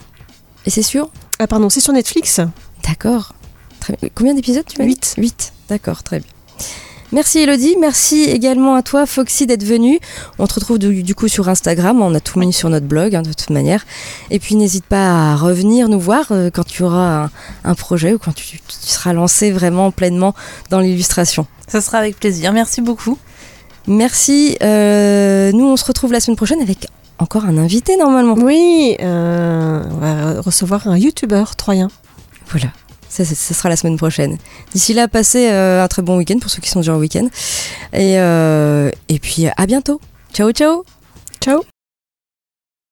[0.66, 1.10] Et c'est sûr?
[1.38, 2.40] Ah pardon, c'est sur Netflix?
[2.86, 3.34] D'accord.
[3.80, 4.08] Très bien.
[4.14, 5.14] Combien d'épisodes tu m'as dit Huit.
[5.16, 5.52] 8.
[5.68, 6.28] D'accord, très bien.
[7.12, 9.98] Merci Elodie, merci également à toi Foxy d'être venue.
[10.38, 13.16] On te retrouve du, du coup sur Instagram, on a tout mis sur notre blog
[13.16, 13.84] hein, de toute manière.
[14.30, 17.30] Et puis n'hésite pas à revenir nous voir euh, quand tu auras un,
[17.64, 20.36] un projet ou quand tu, tu seras lancé vraiment pleinement
[20.70, 21.48] dans l'illustration.
[21.66, 22.52] Ça sera avec plaisir.
[22.52, 23.18] Merci beaucoup.
[23.88, 24.56] Merci.
[24.62, 26.86] euh, nous on se retrouve la semaine prochaine avec
[27.18, 28.34] encore un invité normalement.
[28.34, 31.88] Oui, euh, on va recevoir un youtubeur troyen.
[32.50, 32.68] Voilà.
[33.10, 34.38] Ça, sera la semaine prochaine.
[34.72, 37.28] D'ici là, passez euh, un très bon week-end pour ceux qui sont déjà en week-end.
[37.92, 40.00] Et, euh, et puis à bientôt.
[40.32, 40.84] Ciao, ciao.
[41.40, 41.64] Ciao.